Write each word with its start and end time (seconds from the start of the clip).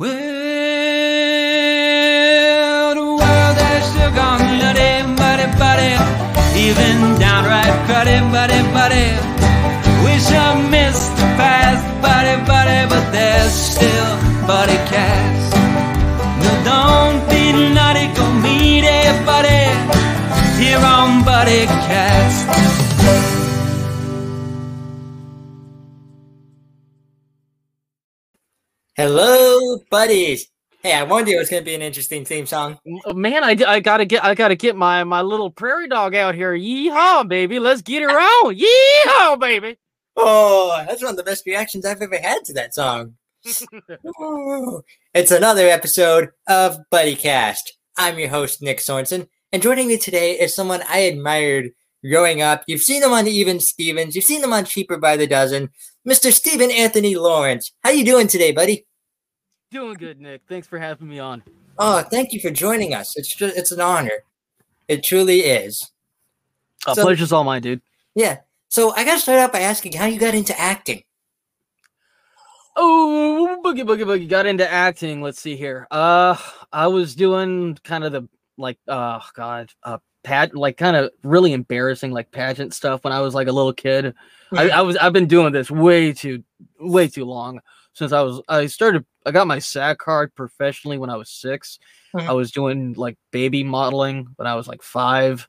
Well, 0.00 0.14
the 2.94 3.02
world 3.02 3.58
has 3.58 3.82
still 3.90 4.14
gone 4.14 4.38
nutty, 4.62 5.02
muddy, 5.18 5.50
buddy, 5.58 5.98
even 6.54 7.18
downright 7.18 7.74
cruddy, 7.90 8.22
buddy, 8.30 8.62
buddy. 8.70 9.10
Wish 10.06 10.30
I 10.30 10.54
missed 10.70 11.10
the 11.16 11.26
past, 11.34 11.82
buddy, 12.00 12.38
buddy, 12.46 12.86
but 12.88 13.10
there's 13.10 13.50
still 13.50 14.14
buddy 14.46 14.78
cast. 14.86 15.56
No, 16.44 16.50
don't 16.70 17.18
be 17.28 17.50
nutty, 17.74 18.06
go 18.14 18.22
meet 18.34 18.86
buddy 19.26 19.66
here 20.62 20.78
on 20.78 21.24
Buddy 21.24 21.66
Cast. 21.66 22.67
Hello, 28.98 29.78
buddies. 29.90 30.48
Hey, 30.82 30.92
I 30.92 31.04
warned 31.04 31.28
you 31.28 31.36
it 31.36 31.38
was 31.38 31.48
going 31.48 31.62
to 31.62 31.64
be 31.64 31.76
an 31.76 31.82
interesting 31.82 32.24
theme 32.24 32.46
song. 32.46 32.80
Man, 33.14 33.44
I, 33.44 33.56
I 33.64 33.78
gotta 33.78 34.04
get 34.04 34.24
I 34.24 34.34
gotta 34.34 34.56
get 34.56 34.74
my 34.74 35.04
my 35.04 35.22
little 35.22 35.52
prairie 35.52 35.86
dog 35.86 36.16
out 36.16 36.34
here. 36.34 36.52
Yeehaw, 36.52 37.28
baby! 37.28 37.60
Let's 37.60 37.80
get 37.80 38.02
it 38.02 38.10
on. 38.10 38.56
Yeehaw, 38.56 39.38
baby! 39.38 39.78
Oh, 40.16 40.84
that's 40.84 41.00
one 41.00 41.12
of 41.12 41.16
the 41.16 41.22
best 41.22 41.46
reactions 41.46 41.86
I've 41.86 42.02
ever 42.02 42.18
had 42.18 42.44
to 42.46 42.54
that 42.54 42.74
song. 42.74 43.14
Oh, 44.18 44.82
it's 45.14 45.30
another 45.30 45.68
episode 45.68 46.30
of 46.48 46.78
Buddy 46.90 47.14
Cast. 47.14 47.78
I'm 47.96 48.18
your 48.18 48.30
host, 48.30 48.60
Nick 48.62 48.78
Sorensen, 48.78 49.28
and 49.52 49.62
joining 49.62 49.86
me 49.86 49.96
today 49.96 50.32
is 50.32 50.56
someone 50.56 50.82
I 50.88 50.98
admired 50.98 51.70
growing 52.04 52.42
up. 52.42 52.64
You've 52.66 52.82
seen 52.82 53.04
him 53.04 53.12
on 53.12 53.28
Even 53.28 53.60
Stevens, 53.60 54.16
you've 54.16 54.24
seen 54.24 54.42
him 54.42 54.52
on 54.52 54.64
Cheaper 54.64 54.98
by 54.98 55.16
the 55.16 55.28
Dozen, 55.28 55.68
Mr. 56.06 56.32
Steven 56.32 56.72
Anthony 56.72 57.14
Lawrence. 57.14 57.70
How 57.84 57.90
you 57.90 58.04
doing 58.04 58.26
today, 58.26 58.50
buddy? 58.50 58.87
Doing 59.70 59.94
good, 59.94 60.20
Nick. 60.20 60.42
Thanks 60.48 60.66
for 60.66 60.78
having 60.78 61.08
me 61.08 61.18
on. 61.18 61.42
Oh, 61.78 62.02
thank 62.02 62.32
you 62.32 62.40
for 62.40 62.50
joining 62.50 62.94
us. 62.94 63.16
It's 63.16 63.34
just, 63.34 63.56
it's 63.56 63.70
an 63.72 63.80
honor. 63.80 64.24
It 64.88 65.04
truly 65.04 65.40
is. 65.40 65.90
Uh, 66.86 66.94
So- 66.94 67.02
pleasure's 67.02 67.32
all 67.32 67.44
mine, 67.44 67.62
dude. 67.62 67.82
Yeah. 68.14 68.38
So 68.68 68.92
I 68.94 69.04
got 69.04 69.14
to 69.14 69.20
start 69.20 69.38
out 69.38 69.52
by 69.52 69.60
asking 69.60 69.92
how 69.92 70.06
you 70.06 70.18
got 70.18 70.34
into 70.34 70.58
acting. 70.58 71.02
Oh, 72.76 73.60
boogie 73.64 73.82
boogie 73.82 74.04
boogie. 74.04 74.28
Got 74.28 74.46
into 74.46 74.70
acting. 74.70 75.20
Let's 75.20 75.40
see 75.40 75.56
here. 75.56 75.86
Uh, 75.90 76.36
I 76.72 76.86
was 76.86 77.14
doing 77.14 77.76
kind 77.82 78.04
of 78.04 78.12
the 78.12 78.28
like, 78.56 78.78
oh 78.86 79.20
god, 79.34 79.72
uh, 79.82 79.98
pad 80.22 80.54
like 80.54 80.76
kind 80.76 80.96
of 80.96 81.10
really 81.24 81.52
embarrassing 81.54 82.12
like 82.12 82.30
pageant 82.30 82.72
stuff 82.74 83.02
when 83.04 83.12
I 83.12 83.20
was 83.20 83.34
like 83.34 83.48
a 83.48 83.52
little 83.52 83.72
kid. 83.72 84.14
I, 84.52 84.70
I 84.78 84.80
was 84.82 84.96
I've 84.96 85.12
been 85.12 85.26
doing 85.26 85.52
this 85.52 85.70
way 85.70 86.12
too 86.12 86.44
way 86.78 87.08
too 87.08 87.24
long 87.24 87.60
since 87.98 88.12
I 88.12 88.22
was 88.22 88.40
I 88.48 88.66
started 88.66 89.04
I 89.26 89.32
got 89.32 89.46
my 89.46 89.58
SAG 89.58 89.98
card 89.98 90.34
professionally 90.34 90.98
when 90.98 91.10
I 91.10 91.16
was 91.16 91.30
6 91.30 91.78
Mhm. 92.14 92.26
I 92.26 92.32
was 92.32 92.50
doing 92.52 92.94
like 92.94 93.18
baby 93.32 93.62
modeling 93.62 94.28
when 94.36 94.46
I 94.46 94.54
was 94.54 94.66
like 94.66 94.82
five, 94.82 95.46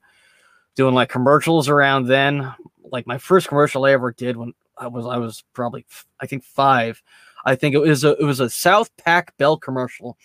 doing 0.76 0.94
like 0.94 1.08
commercials 1.10 1.70
around 1.70 2.08
then. 2.08 2.54
Like 2.92 3.08
my 3.08 3.18
first 3.18 3.48
commercial 3.48 3.86
I 3.86 3.92
ever 3.92 4.12
did 4.12 4.36
when 4.36 4.54
I 4.78 4.88
was 4.88 5.06
I 5.06 5.18
was 5.18 5.44
probably 5.54 5.86
I 6.20 6.26
think 6.26 6.44
five. 6.44 7.02
I 7.46 7.56
think 7.56 7.74
it 7.76 7.80
was 7.80 8.04
a 8.04 8.18
it 8.18 8.26
was 8.26 8.42
a 8.42 8.50
South 8.50 8.90
Pack 8.98 9.38
Bell 9.38 9.56
commercial. 9.58 10.18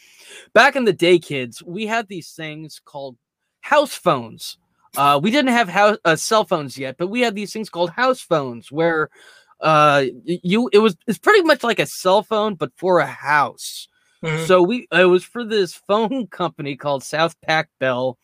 Back 0.54 0.74
in 0.74 0.84
the 0.84 0.92
day, 0.92 1.18
kids, 1.20 1.62
we 1.62 1.86
had 1.86 2.08
these 2.08 2.32
things 2.32 2.80
called 2.84 3.16
house 3.60 3.94
phones. 3.94 4.58
Uh, 4.96 5.20
we 5.22 5.30
didn't 5.30 5.52
have 5.52 5.68
house 5.68 5.98
uh, 6.04 6.16
cell 6.16 6.44
phones 6.44 6.76
yet, 6.78 6.96
but 6.98 7.08
we 7.08 7.20
had 7.20 7.34
these 7.34 7.52
things 7.52 7.68
called 7.70 7.90
house 7.90 8.20
phones 8.20 8.72
where 8.72 9.10
uh 9.60 10.04
you 10.24 10.68
it 10.72 10.78
was 10.78 10.96
it's 11.06 11.18
pretty 11.18 11.42
much 11.42 11.62
like 11.62 11.78
a 11.78 11.86
cell 11.86 12.22
phone 12.22 12.54
but 12.54 12.72
for 12.76 12.98
a 12.98 13.06
house. 13.06 13.88
Mhm. 14.22 14.46
So 14.46 14.62
we 14.62 14.88
it 14.92 15.04
was 15.04 15.24
for 15.24 15.44
this 15.44 15.74
phone 15.74 16.26
company 16.30 16.76
called 16.76 17.02
South 17.02 17.40
Pack 17.42 17.68
Bell. 17.78 18.18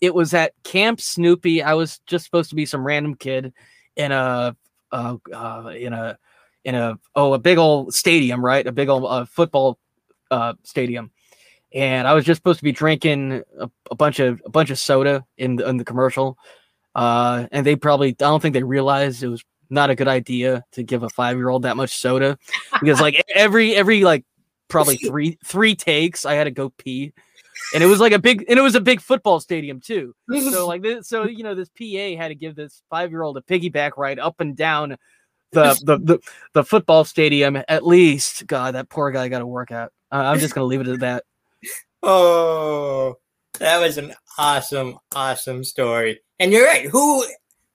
It 0.00 0.14
was 0.14 0.34
at 0.34 0.52
Camp 0.64 1.00
Snoopy. 1.00 1.62
I 1.62 1.74
was 1.74 2.00
just 2.06 2.24
supposed 2.24 2.50
to 2.50 2.56
be 2.56 2.66
some 2.66 2.86
random 2.86 3.14
kid 3.14 3.52
in 3.96 4.12
a 4.12 4.56
uh, 4.92 5.16
uh 5.32 5.72
in 5.76 5.92
a 5.92 6.18
in 6.64 6.74
a 6.74 6.98
oh 7.14 7.32
a 7.32 7.38
big 7.38 7.58
old 7.58 7.94
stadium, 7.94 8.44
right? 8.44 8.66
A 8.66 8.72
big 8.72 8.88
old 8.88 9.04
uh, 9.06 9.24
football 9.24 9.78
uh 10.30 10.54
stadium. 10.62 11.10
And 11.74 12.08
I 12.08 12.14
was 12.14 12.24
just 12.24 12.38
supposed 12.38 12.60
to 12.60 12.64
be 12.64 12.72
drinking 12.72 13.42
a, 13.58 13.70
a 13.90 13.94
bunch 13.94 14.20
of 14.20 14.40
a 14.44 14.50
bunch 14.50 14.70
of 14.70 14.78
soda 14.78 15.24
in 15.36 15.56
the, 15.56 15.68
in 15.68 15.76
the 15.78 15.84
commercial. 15.84 16.38
Uh 16.94 17.46
and 17.52 17.64
they 17.66 17.76
probably 17.76 18.10
I 18.10 18.12
don't 18.18 18.40
think 18.40 18.54
they 18.54 18.62
realized 18.62 19.22
it 19.22 19.28
was 19.28 19.44
not 19.70 19.90
a 19.90 19.94
good 19.94 20.08
idea 20.08 20.64
to 20.72 20.82
give 20.82 21.02
a 21.02 21.08
5-year-old 21.08 21.62
that 21.62 21.76
much 21.76 21.96
soda 21.96 22.38
because 22.80 23.00
like 23.00 23.22
every 23.34 23.74
every 23.74 24.04
like 24.04 24.24
probably 24.68 24.96
three 25.06 25.38
three 25.44 25.74
takes 25.74 26.24
I 26.24 26.34
had 26.34 26.44
to 26.44 26.50
go 26.50 26.70
pee. 26.70 27.12
And 27.74 27.82
it 27.82 27.86
was 27.86 27.98
like 27.98 28.12
a 28.12 28.18
big 28.18 28.44
and 28.48 28.58
it 28.58 28.62
was 28.62 28.76
a 28.76 28.80
big 28.80 29.00
football 29.00 29.40
stadium 29.40 29.80
too. 29.80 30.14
So 30.30 30.66
like 30.68 30.82
this 30.82 31.08
so 31.08 31.24
you 31.24 31.42
know 31.42 31.54
this 31.54 31.68
PA 31.70 32.20
had 32.20 32.28
to 32.28 32.34
give 32.34 32.54
this 32.54 32.82
5-year-old 32.92 33.36
a 33.36 33.42
piggyback 33.42 33.96
ride 33.96 34.18
up 34.18 34.40
and 34.40 34.56
down 34.56 34.96
the 35.52 35.80
the 35.84 35.98
the, 35.98 36.18
the 36.52 36.64
football 36.64 37.04
stadium 37.04 37.58
at 37.68 37.86
least. 37.86 38.46
God, 38.46 38.74
that 38.74 38.88
poor 38.88 39.10
guy 39.10 39.28
got 39.28 39.40
to 39.40 39.46
work 39.46 39.70
out. 39.70 39.92
Uh, 40.10 40.16
I'm 40.16 40.38
just 40.38 40.54
going 40.54 40.64
to 40.64 40.68
leave 40.68 40.80
it 40.80 40.88
at 40.88 41.00
that. 41.00 41.24
Oh, 42.02 43.16
that 43.58 43.78
was 43.80 43.98
an 43.98 44.14
awesome, 44.38 44.98
awesome 45.14 45.64
story. 45.64 46.20
And 46.38 46.52
you're 46.52 46.64
right. 46.64 46.86
Who, 46.86 47.24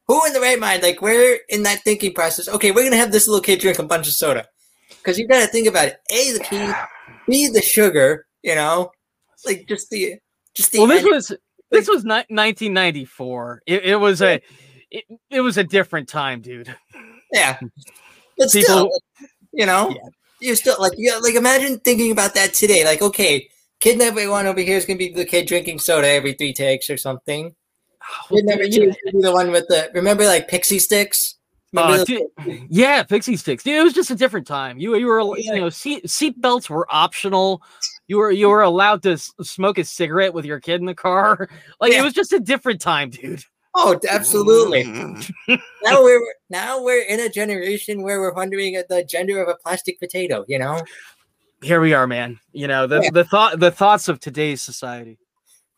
who 0.08 0.26
in 0.26 0.34
the 0.34 0.42
right 0.42 0.60
mind? 0.60 0.84
Like, 0.84 1.02
we're 1.02 1.40
in 1.50 1.64
that 1.64 1.84
thinking 1.84 2.14
process. 2.14 2.48
Okay, 2.48 2.72
we're 2.72 2.84
gonna 2.84 2.98
have 2.98 3.12
this 3.12 3.28
little 3.28 3.42
kid 3.42 3.60
drink 3.60 3.80
a 3.80 3.84
bunch 3.84 4.08
of 4.08 4.14
soda, 4.14 4.46
because 4.90 5.18
you 5.18 5.28
got 5.28 5.42
to 5.42 5.48
think 5.48 5.68
about 5.68 5.88
it. 5.88 5.98
A, 6.12 6.32
the 6.34 6.40
key. 6.44 6.72
B, 7.28 7.48
the 7.48 7.62
sugar. 7.62 8.26
You 8.42 8.56
know, 8.56 8.92
like 9.46 9.66
just 9.70 9.90
the, 9.90 10.16
just 10.54 10.72
the. 10.74 10.80
Well, 10.80 10.88
this 10.88 11.04
was 11.04 11.32
this 11.72 11.88
was 11.88 12.04
ni- 12.04 12.26
1994. 12.30 13.62
It, 13.66 13.86
it 13.86 13.96
was 13.96 14.22
a 14.22 14.42
it, 14.92 15.06
it 15.30 15.42
was 15.42 15.58
a 15.58 15.64
different 15.64 16.10
time, 16.10 16.42
dude. 16.42 16.74
yeah, 17.32 17.58
but 18.38 18.52
people- 18.52 18.62
still, 18.62 18.92
you 19.54 19.66
know, 19.66 19.90
Yeah. 19.90 20.10
you're 20.42 20.56
still 20.58 20.76
like, 20.80 20.94
you 20.98 21.18
like 21.22 21.36
imagine 21.36 21.80
thinking 21.80 22.12
about 22.12 22.34
that 22.36 22.54
today. 22.54 22.84
Like, 22.84 23.02
okay, 23.02 23.48
kid 23.80 23.98
number 23.98 24.30
one 24.30 24.46
over 24.46 24.60
here 24.60 24.76
is 24.78 24.86
gonna 24.86 24.98
be 25.00 25.14
the 25.14 25.24
kid 25.26 25.48
drinking 25.48 25.80
soda 25.80 26.08
every 26.10 26.34
three 26.34 26.54
takes 26.54 26.90
or 26.90 26.98
something. 26.98 27.56
Well, 28.30 28.40
Kid 28.42 28.46
number 28.46 28.64
dude, 28.66 28.74
two 28.74 28.82
you- 29.06 29.12
be 29.14 29.22
the 29.22 29.32
one 29.32 29.52
with 29.52 29.68
the 29.68 29.90
remember 29.94 30.26
like 30.26 30.50
Pixy 30.50 30.78
Stix. 30.78 31.36
Uh, 31.76 32.04
dude, 32.04 32.22
yeah, 32.70 33.04
Pixy 33.04 33.34
Stix. 33.34 33.64
Dude, 33.64 33.76
it 33.80 33.84
was 33.84 33.94
just 33.94 34.12
a 34.12 34.16
different 34.16 34.46
time. 34.46 34.78
You 34.78 34.96
you 34.96 35.08
were 35.08 35.38
you 35.38 35.56
know 35.56 35.70
seat 35.70 36.08
seat 36.10 36.40
belts 36.40 36.70
were 36.70 36.86
optional. 36.94 37.64
You 38.08 38.18
were 38.18 38.32
you 38.32 38.50
were 38.50 38.62
allowed 38.62 39.02
to 39.04 39.14
s- 39.14 39.32
smoke 39.42 39.78
a 39.80 39.84
cigarette 39.84 40.34
with 40.36 40.46
your 40.46 40.60
kid 40.60 40.82
in 40.82 40.86
the 40.86 40.94
car. 40.94 41.50
Like 41.82 41.94
Yeah. 41.94 42.02
it 42.02 42.04
was 42.04 42.14
just 42.14 42.32
a 42.34 42.40
different 42.40 42.80
time, 42.82 43.10
dude. 43.10 43.44
Oh, 43.74 44.00
absolutely. 44.08 44.84
now 45.84 46.04
we're 46.04 46.22
now 46.52 46.84
we're 46.84 47.02
in 47.02 47.20
a 47.22 47.30
generation 47.30 48.04
where 48.04 48.20
we're 48.22 48.34
wondering 48.34 48.76
at 48.76 48.88
the 48.88 49.04
gender 49.04 49.42
of 49.42 49.50
a 49.50 49.56
plastic 49.56 50.00
potato. 50.00 50.46
You 50.48 50.60
know. 50.60 50.84
Here 51.64 51.82
we 51.82 51.94
are, 51.96 52.06
man. 52.06 52.40
You 52.52 52.68
know 52.68 52.86
the 52.86 53.02
Yeah. 53.02 53.10
the 53.12 53.24
thought 53.24 53.60
the 53.60 53.72
thoughts 53.72 54.10
of 54.10 54.20
today's 54.20 54.62
society. 54.62 55.18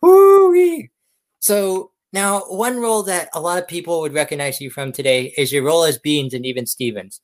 Woo-wee. 0.01 0.89
So 1.39 1.91
now, 2.15 2.39
one 2.47 2.79
role 2.79 3.03
that 3.03 3.29
a 3.33 3.41
lot 3.41 3.59
of 3.61 3.67
people 3.67 4.01
would 4.01 4.13
recognize 4.13 4.59
you 4.61 4.69
from 4.71 4.91
today 4.91 5.33
is 5.37 5.51
your 5.51 5.63
role 5.63 5.83
as 5.83 5.97
Beans 5.99 6.33
and 6.33 6.45
Even 6.45 6.65
Stevens. 6.65 7.21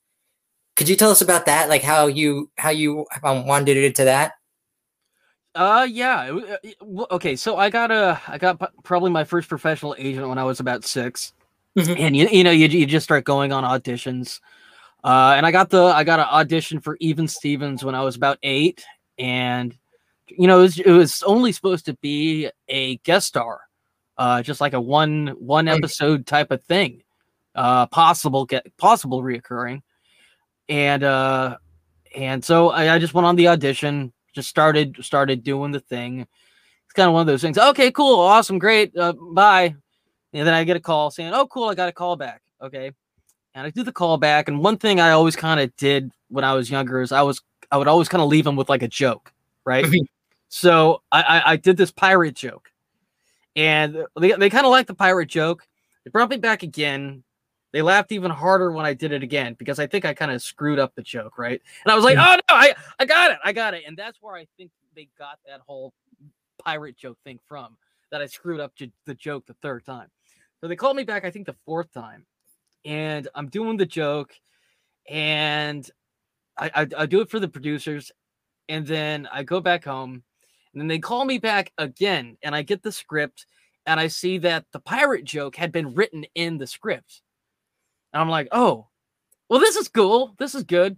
Could 0.75 0.90
you 0.90 0.96
tell 0.96 1.09
us 1.12 1.22
about 1.22 1.46
that? 1.47 1.69
Like 1.69 1.81
how 1.81 2.07
you 2.07 2.52
how 2.57 2.69
you 2.69 3.06
um, 3.24 3.47
wandered 3.47 3.78
into 3.78 4.03
that? 4.03 4.34
Uh, 5.56 5.88
yeah. 5.90 6.25
it 6.28 6.34
wa- 6.34 6.57
it- 6.63 6.80
w- 6.80 7.07
Okay, 7.12 7.35
so 7.35 7.57
I 7.57 7.69
got 7.69 7.91
a, 7.91 8.19
I 8.28 8.38
got 8.38 8.62
probably 8.84 9.12
my 9.12 9.24
first 9.24 9.50
professional 9.50 9.96
agent 9.97 10.28
when 10.30 10.38
I 10.38 10.44
was 10.44 10.59
about 10.59 10.85
6 10.85 11.34
Mhm. 11.78 12.00
and 12.00 12.18
you, 12.18 12.28
you 12.28 12.44
know, 12.44 12.51
you, 12.51 12.68
you 12.68 12.85
just 12.85 13.06
start 13.06 13.24
going 13.25 13.51
on 13.53 13.63
auditions. 13.63 14.40
Uh, 15.03 15.34
and 15.38 15.46
I 15.46 15.51
got 15.51 15.69
the, 15.69 15.84
I 15.84 16.03
got 16.03 16.19
an 16.19 16.28
audition 16.30 16.80
for 16.81 16.97
Even 17.00 17.28
Stevens 17.28 17.84
when 17.84 17.96
I 17.96 18.01
was 18.03 18.16
about 18.16 18.38
eight, 18.44 18.84
and 19.18 19.75
you 20.28 20.48
know, 20.48 20.60
it 20.60 20.62
was, 20.62 20.80
it 20.80 20.92
was 20.92 21.24
only 21.24 21.51
supposed 21.51 21.86
to 21.86 21.94
be 22.01 22.50
a 22.69 22.98
guest 22.98 23.27
star, 23.27 23.62
uh, 24.18 24.42
just 24.42 24.62
like 24.62 24.74
a 24.74 24.81
one 24.81 25.28
one 25.40 25.68
episode 25.68 26.25
type 26.25 26.52
of 26.52 26.63
thing, 26.63 27.04
uh, 27.56 27.88
possible 27.88 28.46
get 28.46 28.66
possible 28.78 29.24
reoccurring, 29.24 29.81
and 30.69 31.04
uh, 31.04 31.58
and 32.16 32.44
so 32.44 32.69
I, 32.69 32.96
I 32.96 33.00
just 33.00 33.13
went 33.13 33.25
on 33.25 33.36
the 33.36 33.48
audition, 33.48 34.13
just 34.34 34.50
started 34.50 34.98
started 35.02 35.44
doing 35.44 35.72
the 35.72 35.80
thing. 35.80 36.22
It's 36.22 36.94
kind 36.94 37.08
of 37.08 37.13
one 37.13 37.22
of 37.22 37.28
those 37.28 37.42
things. 37.42 37.58
Okay, 37.58 37.92
cool, 37.92 38.19
awesome, 38.19 38.60
great, 38.60 38.96
uh, 38.98 39.13
bye. 39.13 39.75
And 40.34 40.48
then 40.48 40.54
I 40.54 40.64
get 40.64 40.78
a 40.78 40.81
call 40.81 41.12
saying, 41.12 41.34
"Oh, 41.34 41.48
cool, 41.48 41.69
I 41.69 41.75
got 41.75 41.90
a 41.90 41.94
call 41.94 42.16
back." 42.16 42.42
Okay, 42.62 42.92
and 43.54 43.68
I 43.68 43.69
do 43.69 43.84
the 43.84 43.92
call 43.92 44.18
back. 44.18 44.48
And 44.48 44.60
one 44.60 44.78
thing 44.78 45.00
I 45.00 45.12
always 45.12 45.36
kind 45.36 45.60
of 45.60 45.75
did 45.78 46.12
when 46.30 46.44
I 46.44 46.54
was 46.54 46.69
younger 46.69 47.02
is 47.02 47.12
I 47.12 47.22
was 47.22 47.42
I 47.72 47.78
would 47.78 47.88
always 47.88 48.10
kind 48.10 48.22
of 48.22 48.30
leave 48.30 48.46
them 48.46 48.56
with 48.56 48.69
like 48.69 48.84
a 48.84 48.88
joke, 48.88 49.31
right? 49.66 49.86
so 50.50 51.02
I, 51.12 51.22
I 51.22 51.52
I 51.52 51.56
did 51.57 51.78
this 51.78 51.92
pirate 51.92 52.36
joke, 52.36 52.70
and 53.56 54.06
they 54.19 54.31
they 54.33 54.50
kind 54.50 54.65
of 54.65 54.71
liked 54.71 54.88
the 54.88 54.95
pirate 54.95 55.27
joke. 55.30 55.68
They 56.06 56.12
brought 56.12 56.30
me 56.30 56.38
back 56.38 56.63
again, 56.63 57.24
They 57.74 57.81
laughed 57.81 58.12
even 58.12 58.31
harder 58.31 58.71
when 58.71 58.86
I 58.86 58.94
did 58.94 59.12
it 59.12 59.24
again 59.24 59.56
because 59.57 59.80
I 59.80 59.88
think 59.88 60.03
I 60.06 60.13
kind 60.13 60.31
of 60.31 60.42
screwed 60.42 60.80
up 60.80 60.94
the 60.95 61.01
joke, 61.01 61.38
right? 61.38 61.62
And 61.86 61.92
I 61.92 61.95
was 61.95 62.03
like, 62.03 62.18
hmm. 62.18 62.24
"Oh 62.24 62.36
no, 62.50 62.56
I 62.56 62.74
I 63.00 63.06
got 63.06 63.31
it, 63.31 63.38
I 63.44 63.53
got 63.53 63.74
it," 63.74 63.83
and 63.88 63.95
that's 63.98 64.18
where 64.21 64.36
I 64.36 64.45
think 64.57 64.71
they 64.95 65.07
got 65.18 65.39
that 65.48 65.62
whole 65.65 65.94
pirate 66.63 66.98
joke 66.98 67.18
thing 67.24 67.39
from. 67.48 67.77
That 68.12 68.21
I 68.21 68.25
screwed 68.25 68.59
up 68.59 68.75
j- 68.75 68.92
the 69.06 69.15
joke 69.15 69.45
the 69.45 69.56
third 69.62 69.86
time. 69.86 70.09
So 70.59 70.68
they 70.68 70.75
called 70.75 70.97
me 70.97 71.04
back, 71.04 71.24
I 71.25 71.31
think 71.31 71.45
the 71.45 71.56
fourth 71.65 71.92
time, 71.94 72.25
and 72.86 73.27
I'm 73.36 73.47
doing 73.47 73.77
the 73.77 73.86
joke, 73.86 74.33
and 75.09 75.89
I, 76.57 76.71
I, 76.75 76.88
I 77.00 77.06
do 77.06 77.21
it 77.21 77.30
for 77.30 77.39
the 77.39 77.47
producers, 77.47 78.12
and 78.68 78.86
then 78.86 79.27
I 79.31 79.44
go 79.44 79.62
back 79.62 79.86
home, 79.86 80.24
and 80.73 80.81
then 80.81 80.88
they 80.88 81.00
call 81.00 81.25
me 81.25 81.38
back 81.38 81.71
again, 81.77 82.38
and 82.44 82.56
I 82.56 82.62
get 82.62 82.83
the 82.83 82.91
script, 82.91 83.45
and 83.85 84.00
I 84.00 84.07
see 84.07 84.38
that 84.39 84.65
the 84.71 84.79
pirate 84.79 85.25
joke 85.25 85.56
had 85.56 85.71
been 85.71 85.95
written 85.95 86.25
in 86.35 86.57
the 86.57 86.68
script. 86.68 87.21
And 88.13 88.21
I'm 88.21 88.29
like, 88.29 88.47
oh, 88.51 88.88
well, 89.50 89.59
this 89.59 89.75
is 89.75 89.88
cool. 89.88 90.35
This 90.38 90.56
is 90.56 90.63
good. 90.63 90.97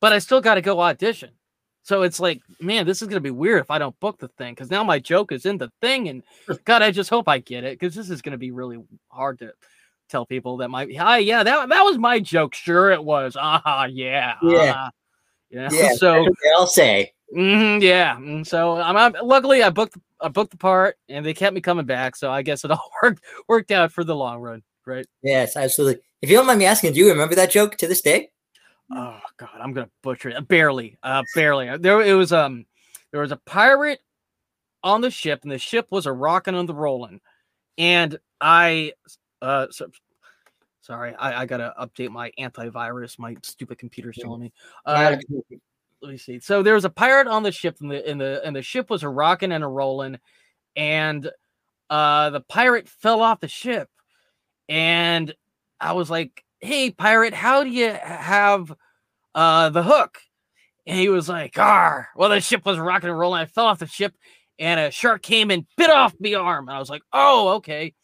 But 0.00 0.12
I 0.12 0.18
still 0.18 0.40
got 0.40 0.54
to 0.54 0.60
go 0.60 0.80
audition. 0.80 1.30
So 1.82 2.02
it's 2.02 2.20
like, 2.20 2.42
man, 2.60 2.86
this 2.86 3.00
is 3.00 3.08
going 3.08 3.16
to 3.16 3.20
be 3.20 3.30
weird 3.30 3.62
if 3.62 3.70
I 3.70 3.78
don't 3.78 3.98
book 3.98 4.18
the 4.18 4.28
thing 4.28 4.52
because 4.52 4.70
now 4.70 4.84
my 4.84 4.98
joke 4.98 5.32
is 5.32 5.46
in 5.46 5.56
the 5.56 5.72
thing. 5.80 6.08
And 6.08 6.22
God, 6.64 6.82
I 6.82 6.90
just 6.90 7.08
hope 7.08 7.28
I 7.28 7.38
get 7.38 7.64
it 7.64 7.78
because 7.78 7.94
this 7.94 8.10
is 8.10 8.20
going 8.20 8.32
to 8.32 8.38
be 8.38 8.50
really 8.50 8.78
hard 9.08 9.38
to 9.38 9.52
tell 10.10 10.26
people 10.26 10.58
that 10.58 10.68
my, 10.68 10.86
hi, 10.98 11.18
yeah, 11.18 11.42
that, 11.42 11.68
that 11.70 11.82
was 11.82 11.96
my 11.96 12.20
joke. 12.20 12.54
Sure, 12.54 12.90
it 12.90 13.02
was. 13.02 13.36
Ah, 13.40 13.86
yeah. 13.86 14.34
Yeah. 14.42 14.50
Uh-huh. 14.50 14.90
Yeah. 15.50 15.70
Yeah, 15.72 15.92
so, 15.94 16.26
I'll 16.58 16.66
say. 16.66 17.14
Mhm, 17.34 17.82
yeah. 17.82 18.16
mm, 18.16 18.46
So 18.46 18.76
I'm, 18.76 18.96
I'm 18.96 19.14
luckily 19.22 19.62
I 19.62 19.70
booked, 19.70 19.96
I 20.20 20.28
booked 20.28 20.52
the 20.52 20.56
part 20.56 20.96
and 21.08 21.24
they 21.24 21.34
kept 21.34 21.54
me 21.54 21.60
coming 21.60 21.86
back. 21.86 22.16
So 22.16 22.30
I 22.30 22.42
guess 22.42 22.64
it 22.64 22.70
all 22.70 22.90
worked, 23.02 23.22
worked 23.48 23.70
out 23.70 23.92
for 23.92 24.04
the 24.04 24.16
long 24.16 24.40
run. 24.40 24.62
Right. 24.86 25.06
Yes, 25.22 25.56
absolutely. 25.56 26.02
If 26.22 26.30
you 26.30 26.36
don't 26.36 26.46
mind 26.46 26.58
me 26.58 26.64
asking, 26.64 26.94
do 26.94 27.00
you 27.00 27.10
remember 27.10 27.34
that 27.34 27.50
joke 27.50 27.76
to 27.76 27.86
this 27.86 28.00
day? 28.00 28.30
Oh 28.90 29.20
God, 29.36 29.50
I'm 29.60 29.72
gonna 29.72 29.90
butcher 30.02 30.30
it. 30.30 30.48
Barely, 30.48 30.96
uh, 31.02 31.22
barely. 31.34 31.76
There, 31.76 32.00
it 32.00 32.14
was 32.14 32.32
um, 32.32 32.64
there 33.12 33.20
was 33.20 33.32
a 33.32 33.36
pirate 33.36 34.00
on 34.82 35.00
the 35.02 35.10
ship, 35.10 35.40
and 35.42 35.52
the 35.52 35.58
ship 35.58 35.88
was 35.90 36.06
a 36.06 36.12
rocking 36.12 36.54
on 36.54 36.66
the 36.66 36.74
rolling, 36.74 37.20
and 37.76 38.18
I, 38.40 38.92
uh, 39.42 39.66
so, 39.70 39.90
sorry, 40.80 41.14
I, 41.16 41.42
I 41.42 41.46
gotta 41.46 41.74
update 41.78 42.10
my 42.10 42.30
antivirus. 42.38 43.18
My 43.18 43.36
stupid 43.42 43.78
computer's 43.78 44.16
telling 44.16 44.40
me. 44.40 44.52
Uh, 44.86 45.16
let 46.02 46.12
me 46.12 46.18
see. 46.18 46.38
So 46.40 46.62
there 46.62 46.74
was 46.74 46.84
a 46.84 46.90
pirate 46.90 47.26
on 47.26 47.42
the 47.42 47.52
ship, 47.52 47.76
and 47.80 47.90
the 47.90 48.08
and 48.08 48.20
the 48.20 48.40
and 48.44 48.54
the 48.54 48.62
ship 48.62 48.90
was 48.90 49.02
a 49.02 49.08
rocking 49.08 49.52
and 49.52 49.64
a 49.64 49.68
rolling, 49.68 50.18
and 50.76 51.30
uh, 51.90 52.30
the 52.30 52.40
pirate 52.40 52.88
fell 52.88 53.22
off 53.22 53.40
the 53.40 53.48
ship, 53.48 53.88
and 54.68 55.34
I 55.80 55.92
was 55.92 56.10
like, 56.10 56.44
"Hey, 56.60 56.90
pirate, 56.90 57.34
how 57.34 57.64
do 57.64 57.70
you 57.70 57.90
have 57.92 58.72
uh 59.34 59.70
the 59.70 59.82
hook?" 59.82 60.18
And 60.86 60.98
he 60.98 61.08
was 61.08 61.28
like, 61.28 61.54
"Ah, 61.58 62.06
well, 62.16 62.30
the 62.30 62.40
ship 62.40 62.64
was 62.66 62.78
rocking 62.78 63.10
and 63.10 63.18
rolling. 63.18 63.42
I 63.42 63.46
fell 63.46 63.66
off 63.66 63.80
the 63.80 63.86
ship, 63.86 64.14
and 64.58 64.80
a 64.80 64.90
shark 64.90 65.22
came 65.22 65.50
and 65.50 65.66
bit 65.76 65.90
off 65.90 66.14
my 66.20 66.34
arm." 66.34 66.68
And 66.68 66.76
I 66.76 66.80
was 66.80 66.90
like, 66.90 67.02
"Oh, 67.12 67.50
okay." 67.56 67.94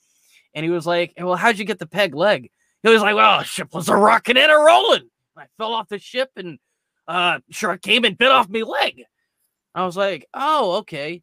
And 0.55 0.64
he 0.64 0.70
was 0.70 0.87
like, 0.87 1.14
"Well, 1.19 1.37
how'd 1.37 1.58
you 1.58 1.64
get 1.64 1.79
the 1.79 1.87
peg 1.87 2.14
leg?" 2.14 2.50
He 2.82 2.90
was 2.90 3.02
like, 3.02 3.14
"Well, 3.17 3.38
the 3.40 3.44
ship 3.44 3.75
was 3.75 3.88
a 3.88 3.97
rocking 3.97 4.37
and 4.37 4.52
a 4.52 4.56
rolling. 4.56 5.08
I 5.37 5.47
fell 5.58 5.75
off 5.75 5.88
the 5.88 5.99
ship, 5.99 6.31
and 6.37 6.58
uh, 7.08 7.40
shark 7.50 7.82
came 7.82 8.04
and 8.04 8.18
bit 8.18 8.30
off 8.30 8.48
my 8.48 8.60
leg." 8.60 9.02
I 9.74 9.84
was 9.84 9.96
like, 9.96 10.26
"Oh, 10.34 10.76
okay." 10.78 11.22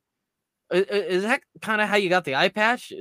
Is 0.71 1.23
that 1.23 1.41
kind 1.61 1.81
of 1.81 1.89
how 1.89 1.97
you 1.97 2.09
got 2.09 2.23
the 2.23 2.35
eye 2.35 2.49
patch? 2.49 2.93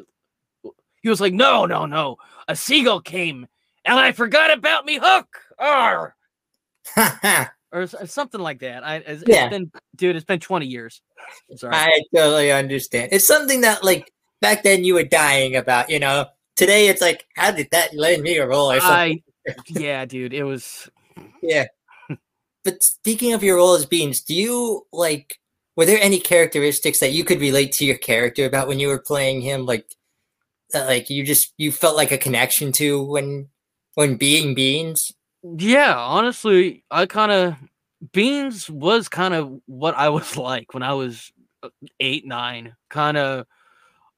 He 1.03 1.09
was 1.09 1.21
like, 1.21 1.33
"No, 1.33 1.67
no, 1.67 1.87
no. 1.87 2.17
A 2.49 2.57
seagull 2.57 3.01
came, 3.01 3.47
and 3.85 3.99
I 3.99 4.13
forgot 4.13 4.53
about 4.57 4.85
me 4.85 4.99
hook." 5.01 5.29
Arr! 5.59 6.15
or 7.73 7.87
something 7.87 8.41
like 8.41 8.61
that. 8.61 8.85
I 8.85 8.97
it's, 8.97 9.25
Yeah. 9.27 9.45
it's 9.45 9.51
been 9.51 9.71
dude, 9.97 10.17
it's 10.17 10.25
been 10.25 10.41
20 10.41 10.67
years. 10.67 11.03
Sorry. 11.57 11.75
I 11.75 12.03
totally 12.15 12.51
understand. 12.51 13.11
It's 13.13 13.27
something 13.27 13.61
that, 13.61 13.85
like, 13.85 14.13
back 14.41 14.63
then 14.63 14.85
you 14.85 14.95
were 14.95 15.05
dying 15.05 15.57
about, 15.57 15.91
you 15.91 15.99
know? 15.99 16.27
Today 16.57 16.89
it's 16.89 17.01
like, 17.01 17.27
how 17.37 17.53
did 17.53 17.69
that 17.71 17.95
land 17.95 18.23
me 18.23 18.37
a 18.39 18.47
role 18.47 18.73
or 18.73 18.81
something? 18.81 19.23
I 19.47 19.55
yeah, 19.69 20.05
dude, 20.05 20.35
it 20.35 20.45
was 20.45 20.91
Yeah. 21.43 21.67
But 22.65 22.83
speaking 22.83 23.33
of 23.33 23.43
your 23.43 23.57
role 23.57 23.75
as 23.75 23.87
Beans, 23.87 24.23
do 24.23 24.35
you, 24.35 24.87
like, 24.93 25.39
were 25.77 25.87
there 25.87 26.01
any 26.01 26.21
characteristics 26.21 27.01
that 27.01 27.13
you 27.13 27.25
could 27.25 27.41
relate 27.41 27.73
to 27.73 27.85
your 27.87 27.97
character 27.99 28.45
about 28.45 28.69
when 28.69 28.81
you 28.81 28.89
were 28.89 29.01
playing 29.01 29.41
him? 29.41 29.67
Like, 29.67 29.87
that, 30.73 30.87
like, 30.87 31.11
you 31.11 31.25
just, 31.25 31.55
you 31.59 31.73
felt 31.73 31.97
like 31.97 32.13
a 32.13 32.19
connection 32.19 32.73
to 32.73 33.03
when, 33.03 33.49
when 33.95 34.17
being 34.17 34.55
Beans? 34.55 35.13
yeah, 35.43 35.97
honestly, 35.97 36.85
I 36.91 37.07
kind 37.07 37.33
of 37.33 37.55
Beans 38.13 38.69
was 38.71 39.09
kind 39.09 39.35
of 39.35 39.61
what 39.67 39.95
I 39.97 40.09
was 40.09 40.37
like 40.37 40.75
when 40.75 40.83
I 40.83 40.93
was 40.95 41.33
uh, 41.63 41.69
8, 42.01 42.27
9, 42.27 42.75
kind 42.89 43.17
of 43.17 43.47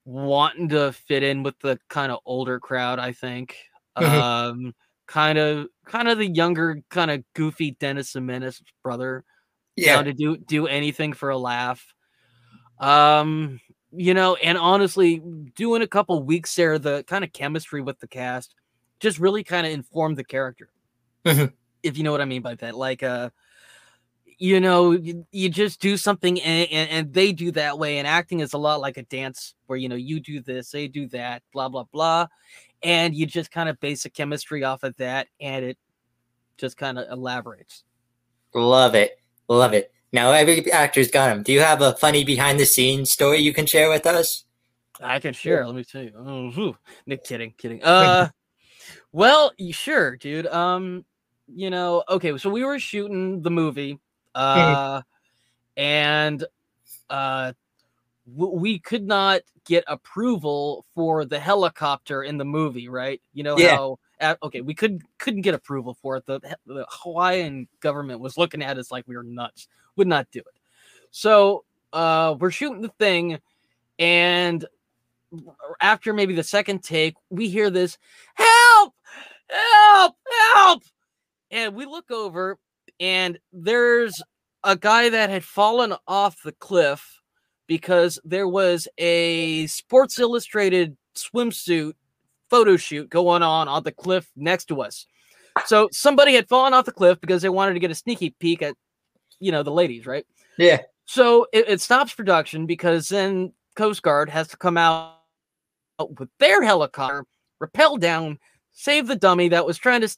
wanting 0.05 0.69
to 0.71 0.93
fit 0.93 1.23
in 1.23 1.43
with 1.43 1.59
the 1.61 1.79
kind 1.89 2.13
of 2.13 2.19
older 2.27 2.59
crowd, 2.61 2.99
I 2.99 3.13
think. 3.13 3.57
Mhm. 3.99 4.07
Um 4.07 4.75
kind 5.07 5.39
of 5.39 5.67
kind 5.85 6.09
of 6.09 6.19
the 6.19 6.27
younger 6.29 6.83
kind 6.91 7.11
of 7.11 7.25
goofy 7.35 7.73
Dennis 7.73 8.13
the 8.13 8.21
Menace 8.21 8.63
brother. 8.83 9.25
down 9.95 10.05
to 10.05 10.13
do 10.13 10.37
do 10.37 10.67
anything 10.67 11.13
for 11.13 11.31
a 11.31 11.39
laugh. 11.39 11.95
Um, 12.79 13.61
you 13.93 14.15
know, 14.15 14.37
and 14.37 14.59
honestly, 14.59 15.23
doing 15.55 15.83
a 15.83 15.87
couple 15.87 16.23
weeks 16.23 16.55
there, 16.55 16.79
the 16.79 17.05
kind 17.05 17.25
of 17.25 17.33
chemistry 17.33 17.81
with 17.83 17.99
the 18.01 18.09
cast 18.09 18.55
just 19.01 19.19
really 19.19 19.45
kind 19.45 19.67
of 19.67 19.73
informed 19.73 20.17
the 20.17 20.25
character. 20.25 20.69
Mhm. 21.25 21.53
If 21.83 21.97
you 21.97 22.05
know 22.05 22.13
what 22.13 22.21
I 22.21 22.25
mean 22.25 22.43
by 22.43 22.55
that, 22.57 22.77
like 22.77 23.03
uh 23.03 23.31
you 24.39 24.59
know, 24.59 24.91
you, 24.91 25.25
you 25.31 25.49
just 25.49 25.81
do 25.81 25.97
something 25.97 26.41
and, 26.41 26.69
and, 26.73 26.91
and 26.91 27.15
they 27.15 27.33
do 27.33 27.53
that 27.53 27.79
way. 27.79 27.99
And 27.99 28.09
acting 28.09 28.41
is 28.41 28.55
a 28.55 28.59
lot 28.59 28.81
like 28.81 28.97
a 28.97 29.03
dance 29.05 29.55
where, 29.67 29.79
you 29.79 29.89
know, 29.89 29.95
you 29.95 30.19
do 30.19 30.41
this, 30.41 30.71
they 30.73 30.89
do 30.89 31.07
that, 31.09 31.45
blah, 31.53 31.69
blah, 31.69 31.85
blah. 31.93 32.27
And 32.83 33.15
you 33.15 33.27
just 33.27 33.51
kind 33.51 33.69
of 33.69 33.79
base 33.81 34.05
a 34.05 34.11
chemistry 34.11 34.65
off 34.65 34.83
of 34.83 34.97
that 34.97 35.29
and 35.41 35.65
it 35.65 35.79
just 36.59 36.77
kind 36.77 36.99
of 36.99 37.11
elaborates. 37.11 37.85
Love 38.55 38.95
it. 38.95 39.19
Love 39.49 39.73
it. 39.73 39.93
Now, 40.13 40.33
every 40.33 40.71
actor's 40.71 41.11
got 41.11 41.31
him. 41.35 41.43
Do 41.43 41.53
you 41.53 41.61
have 41.61 41.81
a 41.81 41.95
funny 41.95 42.23
behind 42.25 42.61
the 42.61 42.67
scenes 42.67 43.13
story 43.13 43.39
you 43.39 43.55
can 43.55 43.67
share 43.67 43.89
with 43.89 44.07
us? 44.07 44.45
I 45.01 45.19
can 45.21 45.33
share. 45.33 45.65
Let 45.67 45.75
me 45.75 45.85
tell 45.85 46.03
you. 46.03 46.13
Oh, 46.17 46.51
whew. 46.51 46.77
no, 47.07 47.17
kidding, 47.17 47.55
kidding. 47.57 47.83
Uh, 47.83 48.29
well, 49.13 49.53
y- 49.59 49.71
sure, 49.71 50.17
dude. 50.17 50.47
Um, 50.47 51.05
you 51.47 51.71
know, 51.71 52.05
okay. 52.09 52.37
So 52.37 52.51
we 52.51 52.65
were 52.65 52.79
shooting 52.79 53.43
the 53.43 53.51
movie, 53.51 53.99
uh, 54.35 55.01
and 55.77 56.45
uh, 57.09 57.53
w- 57.53 57.55
we 58.27 58.79
could 58.79 59.07
not 59.07 59.43
get 59.65 59.85
approval 59.87 60.85
for 60.95 61.25
the 61.25 61.39
helicopter 61.39 62.23
in 62.23 62.39
the 62.39 62.45
movie, 62.45 62.89
right? 62.89 63.21
You 63.33 63.43
know 63.43 63.57
Yeah. 63.57 63.77
how. 63.77 63.99
Uh, 64.21 64.37
okay, 64.45 64.61
we 64.61 64.75
could 64.75 65.03
couldn't 65.19 65.41
get 65.41 65.55
approval 65.55 65.97
for 66.01 66.17
it. 66.17 66.27
The, 66.27 66.39
the 66.65 66.87
Hawaiian 66.89 67.67
government 67.81 68.21
was 68.21 68.39
looking 68.39 68.63
at 68.63 68.79
us 68.79 68.93
like 68.93 69.07
we 69.09 69.17
were 69.17 69.25
nuts. 69.25 69.67
Would 69.97 70.07
not 70.07 70.31
do 70.31 70.39
it. 70.39 70.61
So 71.11 71.65
uh, 71.93 72.37
we're 72.39 72.53
shooting 72.53 72.83
the 72.83 72.93
thing, 73.01 73.41
and 73.99 74.65
after 75.81 76.13
maybe 76.13 76.35
the 76.35 76.45
second 76.45 76.85
take, 76.85 77.15
we 77.31 77.49
hear 77.49 77.69
this 77.69 77.99
help, 78.35 78.95
help, 79.49 80.15
help. 80.55 80.83
And 81.51 81.75
we 81.75 81.85
look 81.85 82.11
over, 82.11 82.59
and 83.01 83.39
there's 83.53 84.23
a 84.63 84.77
guy 84.77 85.09
that 85.11 85.31
had 85.31 85.45
fallen 85.45 85.95
off 86.07 86.43
the 86.43 86.53
cliff 86.53 87.22
because 87.67 88.19
there 88.25 88.49
was 88.49 88.89
a 88.99 89.67
Sports 89.67 90.19
Illustrated 90.19 90.97
swimsuit 91.15 91.95
photo 92.51 92.77
shoot 92.77 93.09
going 93.09 93.43
on 93.43 93.69
on 93.69 93.83
the 93.83 93.93
cliff 93.93 94.31
next 94.37 94.67
to 94.67 94.83
us. 94.83 95.07
So 95.67 95.89
somebody 95.93 96.35
had 96.35 96.49
fallen 96.49 96.75
off 96.75 96.85
the 96.85 96.93
cliff 96.93 97.21
because 97.21 97.43
they 97.43 97.49
wanted 97.49 97.75
to 97.75 97.81
get 97.81 97.91
a 97.91 97.95
sneaky 97.95 98.31
peek 98.39 98.63
at, 98.63 98.75
you 99.41 99.53
know, 99.53 99.63
the 99.63 99.71
ladies, 99.71 100.07
right? 100.07 100.27
Yeah. 100.59 100.81
So 101.07 101.47
it, 101.53 101.69
it 101.69 101.81
stops 101.81 102.15
production 102.15 102.67
because 102.67 103.09
then 103.09 103.53
Coast 103.75 104.03
Guard 104.03 104.29
has 104.31 104.49
to 104.49 104.57
come 104.57 104.77
out 104.77 105.17
with 106.17 106.29
their 106.39 106.63
helicopter, 106.63 107.25
rappel 107.59 107.97
down, 107.97 108.39
save 108.73 109.07
the 109.07 109.17
dummy 109.17 109.49
that 109.49 109.67
was 109.67 109.79
trying 109.79 110.01
to 110.01 110.17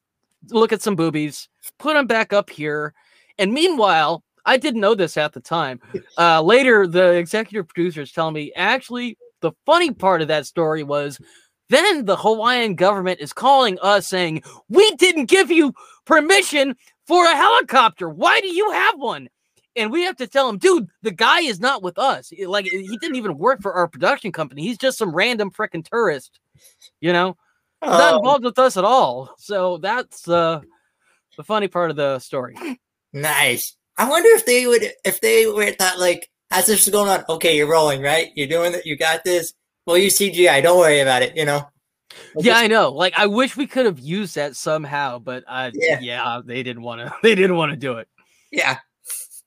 look 0.50 0.72
at 0.72 0.82
some 0.82 0.96
boobies, 0.96 1.48
put 1.78 1.96
him 1.96 2.06
back 2.06 2.32
up 2.32 2.50
here. 2.50 2.94
And 3.38 3.52
meanwhile, 3.52 4.22
I 4.46 4.56
didn't 4.56 4.80
know 4.80 4.94
this 4.94 5.16
at 5.16 5.32
the 5.32 5.40
time. 5.40 5.80
Uh, 6.18 6.42
later, 6.42 6.86
the 6.86 7.12
executive 7.12 7.68
producers 7.68 8.12
tell 8.12 8.30
me 8.30 8.52
actually 8.54 9.16
the 9.40 9.52
funny 9.66 9.90
part 9.90 10.22
of 10.22 10.28
that 10.28 10.46
story 10.46 10.82
was 10.82 11.18
then 11.70 12.04
the 12.04 12.16
Hawaiian 12.16 12.74
government 12.74 13.20
is 13.20 13.32
calling 13.32 13.78
us 13.80 14.06
saying, 14.08 14.42
We 14.68 14.90
didn't 14.96 15.26
give 15.26 15.50
you 15.50 15.72
permission 16.04 16.76
for 17.06 17.24
a 17.24 17.36
helicopter. 17.36 18.08
Why 18.08 18.40
do 18.40 18.48
you 18.48 18.70
have 18.70 18.98
one? 18.98 19.28
And 19.76 19.90
we 19.90 20.02
have 20.04 20.16
to 20.16 20.26
tell 20.28 20.48
him, 20.48 20.58
dude, 20.58 20.88
the 21.02 21.10
guy 21.10 21.40
is 21.40 21.58
not 21.58 21.82
with 21.82 21.98
us. 21.98 22.32
Like 22.46 22.66
he 22.66 22.96
didn't 23.00 23.16
even 23.16 23.38
work 23.38 23.60
for 23.60 23.72
our 23.72 23.88
production 23.88 24.30
company. 24.30 24.62
He's 24.62 24.78
just 24.78 24.98
some 24.98 25.12
random 25.14 25.50
freaking 25.50 25.84
tourist, 25.84 26.38
you 27.00 27.12
know. 27.12 27.36
not 27.82 28.14
Oh, 28.14 28.16
involved 28.18 28.44
with 28.44 28.58
us 28.58 28.76
at 28.76 28.84
all. 28.84 29.34
So 29.36 29.78
that's 29.78 30.28
uh, 30.28 30.60
the 31.36 31.42
funny 31.44 31.66
part 31.68 31.90
of 31.90 31.96
the 31.96 32.18
story. 32.20 32.56
nice. 33.12 33.76
I 33.96 34.08
wonder 34.08 34.28
if 34.32 34.44
they 34.46 34.66
would, 34.66 34.82
if 35.04 35.20
they 35.20 35.46
were 35.46 35.70
thought 35.72 35.98
like, 35.98 36.30
as 36.50 36.66
this 36.66 36.86
is 36.86 36.92
going 36.92 37.08
on, 37.08 37.24
okay, 37.28 37.56
you're 37.56 37.70
rolling, 37.70 38.02
right? 38.02 38.30
You're 38.34 38.48
doing 38.48 38.74
it. 38.74 38.86
You 38.86 38.96
got 38.96 39.24
this. 39.24 39.54
Well, 39.86 39.98
you 39.98 40.08
CGI. 40.08 40.62
Don't 40.62 40.78
worry 40.78 41.00
about 41.00 41.22
it. 41.22 41.36
You 41.36 41.44
know. 41.44 41.68
Yeah, 42.36 42.56
I 42.56 42.66
know. 42.68 42.92
Like, 42.92 43.14
I 43.16 43.26
wish 43.26 43.56
we 43.56 43.66
could 43.66 43.86
have 43.86 43.98
used 43.98 44.34
that 44.36 44.54
somehow, 44.56 45.18
but 45.18 45.44
uh, 45.48 45.70
Yeah. 45.74 45.98
yeah. 46.00 46.40
they 46.44 46.62
didn't 46.62 46.82
want 46.82 47.00
to. 47.00 47.12
They 47.22 47.34
didn't 47.34 47.56
want 47.56 47.72
to 47.72 47.76
do 47.76 47.94
it. 47.94 48.08
Yeah. 48.52 48.78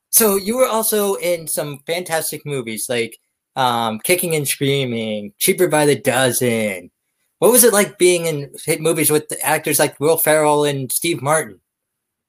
So 0.10 0.36
you 0.36 0.58
were 0.58 0.68
also 0.68 1.16
in 1.16 1.48
some 1.48 1.80
fantastic 1.86 2.46
movies 2.46 2.88
like 2.90 3.18
um, 3.56 4.00
Kicking 4.00 4.36
and 4.36 4.48
Screaming, 4.48 5.34
Cheaper 5.38 5.68
by 5.68 5.86
the 5.86 5.96
Dozen. 5.96 6.92
What 7.40 7.52
was 7.52 7.64
it 7.64 7.72
like 7.74 7.98
being 7.98 8.26
in 8.26 8.52
hit 8.66 8.82
movies 8.82 9.12
with 9.12 9.32
actors 9.44 9.80
like 9.80 10.00
Will 10.00 10.18
Ferrell 10.18 10.64
and 10.66 10.92
Steve 10.92 11.22
Martin? 11.22 11.62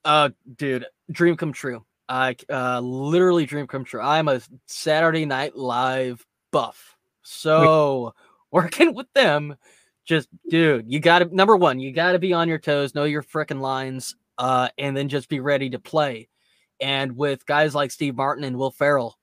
Uh, 0.04 0.30
dude, 0.56 0.86
dream 1.10 1.36
come 1.36 1.52
true. 1.52 1.84
I 2.08 2.36
uh, 2.50 2.80
literally 2.80 3.46
dream 3.46 3.66
come 3.66 3.84
true. 3.84 4.00
I'm 4.00 4.28
a 4.28 4.40
Saturday 4.66 5.26
Night 5.26 5.56
Live 5.56 6.24
buff, 6.50 6.96
so 7.22 8.14
working 8.50 8.94
with 8.94 9.12
them, 9.14 9.56
just 10.04 10.28
dude, 10.48 10.90
you 10.90 11.00
got 11.00 11.20
to 11.20 11.34
number 11.34 11.56
one, 11.56 11.80
you 11.80 11.92
got 11.92 12.12
to 12.12 12.18
be 12.18 12.32
on 12.32 12.48
your 12.48 12.58
toes, 12.58 12.94
know 12.94 13.04
your 13.04 13.22
freaking 13.22 13.60
lines, 13.60 14.16
uh, 14.38 14.68
and 14.78 14.96
then 14.96 15.08
just 15.08 15.28
be 15.28 15.40
ready 15.40 15.70
to 15.70 15.78
play. 15.78 16.28
And 16.80 17.16
with 17.16 17.44
guys 17.46 17.74
like 17.74 17.90
Steve 17.90 18.16
Martin 18.16 18.44
and 18.44 18.56
Will 18.56 18.70
Ferrell, 18.70 19.18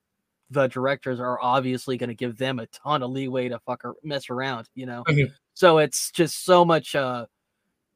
the 0.50 0.68
directors 0.68 1.18
are 1.18 1.40
obviously 1.40 1.96
going 1.96 2.08
to 2.08 2.14
give 2.14 2.36
them 2.36 2.58
a 2.58 2.66
ton 2.66 3.02
of 3.02 3.10
leeway 3.10 3.48
to 3.48 3.58
fuck 3.60 3.84
or 3.84 3.96
mess 4.04 4.30
around, 4.30 4.68
you 4.74 4.86
know. 4.86 5.02
Mhm. 5.08 5.32
So 5.54 5.78
it's 5.78 6.10
just 6.12 6.44
so 6.44 6.64
much, 6.64 6.94
uh, 6.94 7.26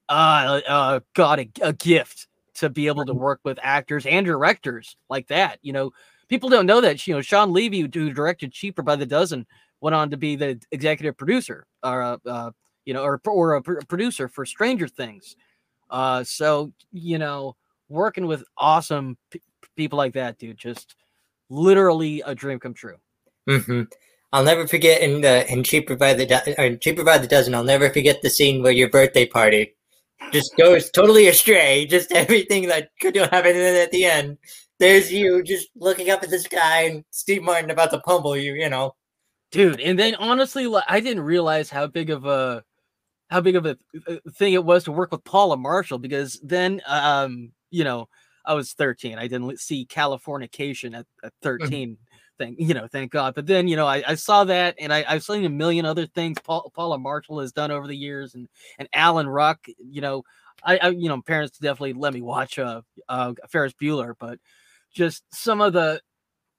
uh, 0.09 0.61
uh, 0.66 1.00
God, 1.14 1.40
a, 1.40 1.49
a 1.62 1.73
gift 1.73 2.26
to 2.61 2.71
be 2.71 2.87
able 2.87 3.05
to 3.05 3.14
work 3.14 3.40
with 3.45 3.59
actors 3.62 4.07
and 4.07 4.25
directors 4.25 4.97
like 5.09 5.26
that. 5.29 5.59
You 5.62 5.73
know, 5.73 5.90
people 6.29 6.49
don't 6.49 6.67
know 6.67 6.81
that. 6.81 7.07
You 7.07 7.14
know, 7.14 7.21
Shawn 7.21 7.52
Levy, 7.52 7.81
who 7.81 8.12
directed 8.12 8.52
Cheaper 8.52 8.83
by 8.83 8.97
the 8.97 9.07
Dozen, 9.07 9.47
went 9.81 9.95
on 9.95 10.11
to 10.11 10.17
be 10.17 10.37
the 10.37 10.61
executive 10.71 11.17
producer, 11.17 11.67
or 11.83 12.02
uh, 12.02 12.17
uh, 12.26 12.50
you 12.85 12.95
know, 12.95 13.02
or 13.02 13.21
or 13.26 13.55
a 13.55 13.62
producer 13.62 14.29
for 14.29 14.47
Stranger 14.47 14.88
Things. 14.88 15.37
Uh, 15.90 16.23
so 16.25 16.73
you 16.93 17.19
know, 17.19 17.57
working 17.88 18.26
with 18.26 18.45
awesome 18.57 19.19
p- 19.31 19.43
people 19.76 19.97
like 19.97 20.14
that, 20.14 20.38
dude, 20.38 20.57
just 20.57 20.95
literally 21.49 22.23
a 22.25 22.35
dream 22.35 22.59
come 22.61 22.75
true. 22.75 22.97
hmm 23.49 23.83
I'll 24.33 24.45
never 24.45 24.69
forget 24.69 25.02
in 25.02 25.23
the 25.23 25.50
in 25.52 25.64
Cheaper 25.64 25.97
by 25.97 26.14
the 26.14 26.25
Do- 26.25 26.55
or 26.57 26.76
Cheaper 26.76 27.02
by 27.02 27.19
the 27.19 27.26
Dozen. 27.26 27.55
I'll 27.55 27.64
never 27.64 27.90
forget 27.90 28.23
the 28.23 28.31
scene 28.31 28.62
where 28.62 28.71
your 28.73 28.88
birthday 28.88 29.26
party 29.26 29.75
just 30.33 30.57
goes 30.57 30.91
totally 30.91 31.29
astray. 31.29 31.87
Just 31.87 32.12
everything 32.12 32.69
that 32.69 32.91
could 33.00 33.17
happen, 33.17 33.53
and 33.53 33.61
then 33.61 33.83
at 33.83 33.91
the 33.91 34.05
end, 34.05 34.39
there's 34.79 35.12
you 35.12 35.43
just 35.43 35.69
looking 35.77 36.11
up 36.11 36.23
at 36.23 36.31
the 36.31 36.39
sky 36.39 36.85
and 36.85 37.05
Steve 37.11 37.43
Martin 37.43 37.71
about 37.71 37.91
to 37.91 38.00
pummel 38.00 38.37
you. 38.37 38.55
You 38.55 38.69
know. 38.69 38.95
dude 39.50 39.81
and 39.81 39.99
then 39.99 40.15
honestly 40.17 40.67
like, 40.67 40.85
i 40.89 41.00
didn't 41.00 41.25
realize 41.25 41.71
how 41.71 41.87
big 41.87 42.11
of 42.11 42.25
a 42.25 42.62
how 43.31 43.41
big 43.41 43.57
of 43.57 43.67
a 43.67 43.77
uh, 44.09 44.17
thing 44.33 44.55
it 44.55 44.65
was 44.65 44.85
to 44.85 44.93
work 44.93 45.11
with 45.12 45.25
paula 45.25 45.57
marshall 45.57 45.99
because 45.99 46.41
then 46.43 46.81
um 46.87 47.50
you 47.71 47.85
know 47.85 48.09
i 48.47 48.55
was 48.55 48.73
13 48.73 49.19
i 49.19 49.27
didn't 49.27 49.59
see 49.59 49.87
californication 49.87 50.97
at, 50.97 51.07
at 51.25 51.33
13 51.43 51.97
thing 52.40 52.56
you 52.59 52.75
know 52.75 52.88
thank 52.90 53.12
god. 53.12 53.35
But 53.35 53.47
then 53.47 53.68
you 53.68 53.76
know 53.76 53.87
i, 53.87 54.02
I 54.06 54.14
saw 54.14 54.44
that 54.44 54.75
and 54.78 54.92
I, 54.92 55.04
i've 55.09 55.23
seen 55.23 55.44
a 55.44 55.50
million 55.50 55.85
other 55.85 56.06
things 56.06 56.38
Paul, 56.42 56.73
paula 56.75 56.99
marshall 56.99 57.40
has 57.40 57.52
done 57.52 57.70
over 57.70 57.87
the 57.87 57.97
years 57.97 58.35
and 58.35 58.49
and 58.78 58.88
alan 58.92 59.28
ruck 59.28 59.59
you 59.78 60.00
know 60.00 60.23
I, 60.64 60.78
I 60.78 60.88
you 60.88 61.09
know 61.09 61.20
parents 61.23 61.59
definitely 61.59 61.92
let 61.92 62.14
me 62.14 62.23
watch 62.23 62.59
uh, 62.59 62.82
uh 63.09 63.35
ferris 63.49 63.75
bueller 63.80 64.14
but 64.18 64.38
just 64.92 65.23
some 65.32 65.61
of 65.61 65.73
the 65.73 66.00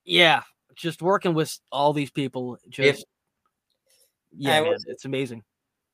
yeah 0.05 0.43
just 0.75 1.01
working 1.01 1.33
with 1.33 1.57
all 1.71 1.93
these 1.93 2.11
people 2.11 2.57
just 2.69 3.05
yeah 4.37 4.57
I 4.57 4.61
man, 4.61 4.77
it's 4.87 5.05
amazing. 5.05 5.43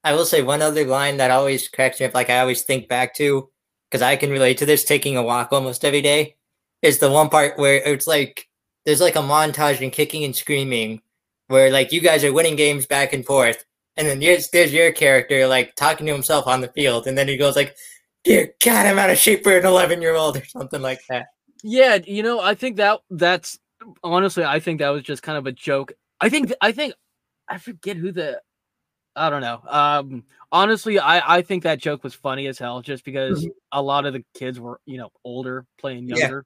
I 0.03 0.13
will 0.13 0.25
say 0.25 0.41
one 0.41 0.61
other 0.61 0.85
line 0.85 1.17
that 1.17 1.31
always 1.31 1.67
cracks 1.67 1.99
me 1.99 2.05
up, 2.05 2.13
like 2.13 2.29
I 2.29 2.39
always 2.39 2.61
think 2.63 2.87
back 2.87 3.15
to, 3.15 3.49
because 3.89 4.01
I 4.01 4.15
can 4.15 4.29
relate 4.29 4.57
to 4.59 4.65
this 4.65 4.85
taking 4.85 5.17
a 5.17 5.23
walk 5.23 5.51
almost 5.51 5.83
every 5.83 6.01
day, 6.01 6.35
is 6.81 6.99
the 6.99 7.11
one 7.11 7.29
part 7.29 7.57
where 7.57 7.75
it's 7.83 8.07
like 8.07 8.47
there's 8.87 9.01
like 9.01 9.17
a 9.17 9.19
montage 9.19 9.81
and 9.81 9.91
kicking 9.91 10.23
and 10.23 10.33
screaming 10.33 11.01
where 11.47 11.69
like 11.71 11.91
you 11.91 11.99
guys 11.99 12.23
are 12.23 12.31
winning 12.31 12.55
games 12.55 12.85
back 12.85 13.11
and 13.11 13.25
forth, 13.25 13.65
and 13.97 14.07
then 14.07 14.19
there's 14.19 14.49
there's 14.51 14.73
your 14.73 14.93
character 14.93 15.45
like 15.45 15.75
talking 15.75 16.07
to 16.07 16.13
himself 16.13 16.47
on 16.47 16.61
the 16.61 16.69
field, 16.69 17.05
and 17.05 17.17
then 17.17 17.27
he 17.27 17.35
goes 17.35 17.57
like, 17.57 17.75
Dear 18.23 18.53
God, 18.63 18.85
I'm 18.85 18.97
out 18.97 19.09
of 19.09 19.17
shape 19.17 19.43
for 19.43 19.57
an 19.57 19.65
eleven 19.65 20.01
year 20.01 20.15
old 20.15 20.37
or 20.37 20.45
something 20.45 20.81
like 20.81 21.01
that. 21.09 21.27
yeah 21.63 21.97
you 22.05 22.23
know 22.23 22.39
i 22.39 22.53
think 22.53 22.77
that 22.77 22.99
that's 23.09 23.59
honestly 24.03 24.43
i 24.45 24.59
think 24.59 24.79
that 24.79 24.89
was 24.89 25.03
just 25.03 25.21
kind 25.21 25.37
of 25.37 25.45
a 25.47 25.51
joke. 25.51 25.91
I 26.21 26.29
think 26.29 26.53
i 26.61 26.71
think 26.71 26.93
i 27.49 27.57
forget 27.57 27.97
who 27.97 28.11
the 28.13 28.41
i 29.17 29.29
don't 29.29 29.41
know. 29.41 29.61
Um 29.67 30.23
honestly 30.51 30.97
i 30.97 31.37
i 31.37 31.41
think 31.41 31.63
that 31.63 31.79
joke 31.79 32.05
was 32.05 32.13
funny 32.13 32.47
as 32.47 32.57
hell 32.57 32.81
just 32.81 33.03
because 33.03 33.45
a 33.73 33.81
lot 33.81 34.05
of 34.05 34.13
the 34.13 34.23
kids 34.33 34.61
were 34.61 34.79
you 34.85 34.97
know 34.97 35.09
older 35.25 35.65
playing 35.77 36.07
younger 36.07 36.45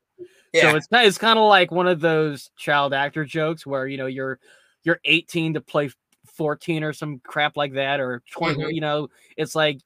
Yeah. 0.54 0.72
So 0.72 0.76
it's 0.78 0.88
it's 0.92 1.18
kind 1.18 1.40
of 1.40 1.48
like 1.48 1.72
one 1.72 1.88
of 1.88 2.02
those 2.02 2.52
child 2.58 2.94
actor 2.94 3.26
jokes 3.26 3.66
where 3.66 3.88
you 3.88 3.98
know 3.98 4.08
you're 4.08 4.40
you're 4.84 5.00
18 5.06 5.54
to 5.54 5.62
play 5.62 5.90
14 6.34 6.84
or 6.84 6.94
some 6.94 7.20
crap 7.20 7.56
like 7.56 7.74
that 7.74 8.00
or 8.00 8.22
20. 8.32 8.64
Mhm. 8.64 8.74
You 8.74 8.82
know, 8.82 9.08
it's 9.38 9.56
like 9.56 9.80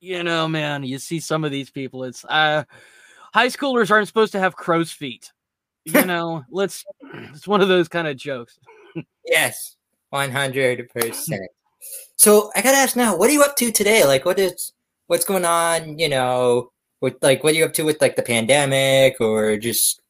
you 0.00 0.22
know, 0.22 0.46
man, 0.46 0.82
you 0.82 0.98
see 0.98 1.20
some 1.20 1.44
of 1.44 1.50
these 1.50 1.70
people. 1.70 2.04
It's 2.04 2.24
uh, 2.24 2.64
high 3.32 3.48
schoolers 3.48 3.90
aren't 3.90 4.08
supposed 4.08 4.32
to 4.32 4.38
have 4.38 4.54
crow's 4.56 4.92
feet. 4.92 5.32
You 5.84 6.04
know, 6.06 6.44
let's. 6.50 6.84
It's 7.14 7.48
one 7.48 7.60
of 7.60 7.68
those 7.68 7.88
kind 7.88 8.06
of 8.06 8.16
jokes. 8.16 8.58
Yes, 9.24 9.76
one 10.10 10.30
hundred 10.30 10.88
percent. 10.90 11.50
So 12.16 12.50
I 12.54 12.62
gotta 12.62 12.78
ask 12.78 12.96
now, 12.96 13.16
what 13.16 13.30
are 13.30 13.32
you 13.32 13.42
up 13.42 13.56
to 13.56 13.70
today? 13.70 14.04
Like, 14.04 14.24
what 14.24 14.38
is 14.38 14.72
what's 15.06 15.24
going 15.24 15.44
on? 15.44 15.98
You 15.98 16.08
know, 16.08 16.72
with 17.06 17.22
like, 17.22 17.44
what 17.44 17.54
are 17.54 17.56
you 17.56 17.64
up 17.64 17.72
to 17.74 17.84
with 17.84 18.00
like 18.00 18.16
the 18.16 18.22
pandemic 18.22 19.20
or 19.20 19.56
just 19.56 20.02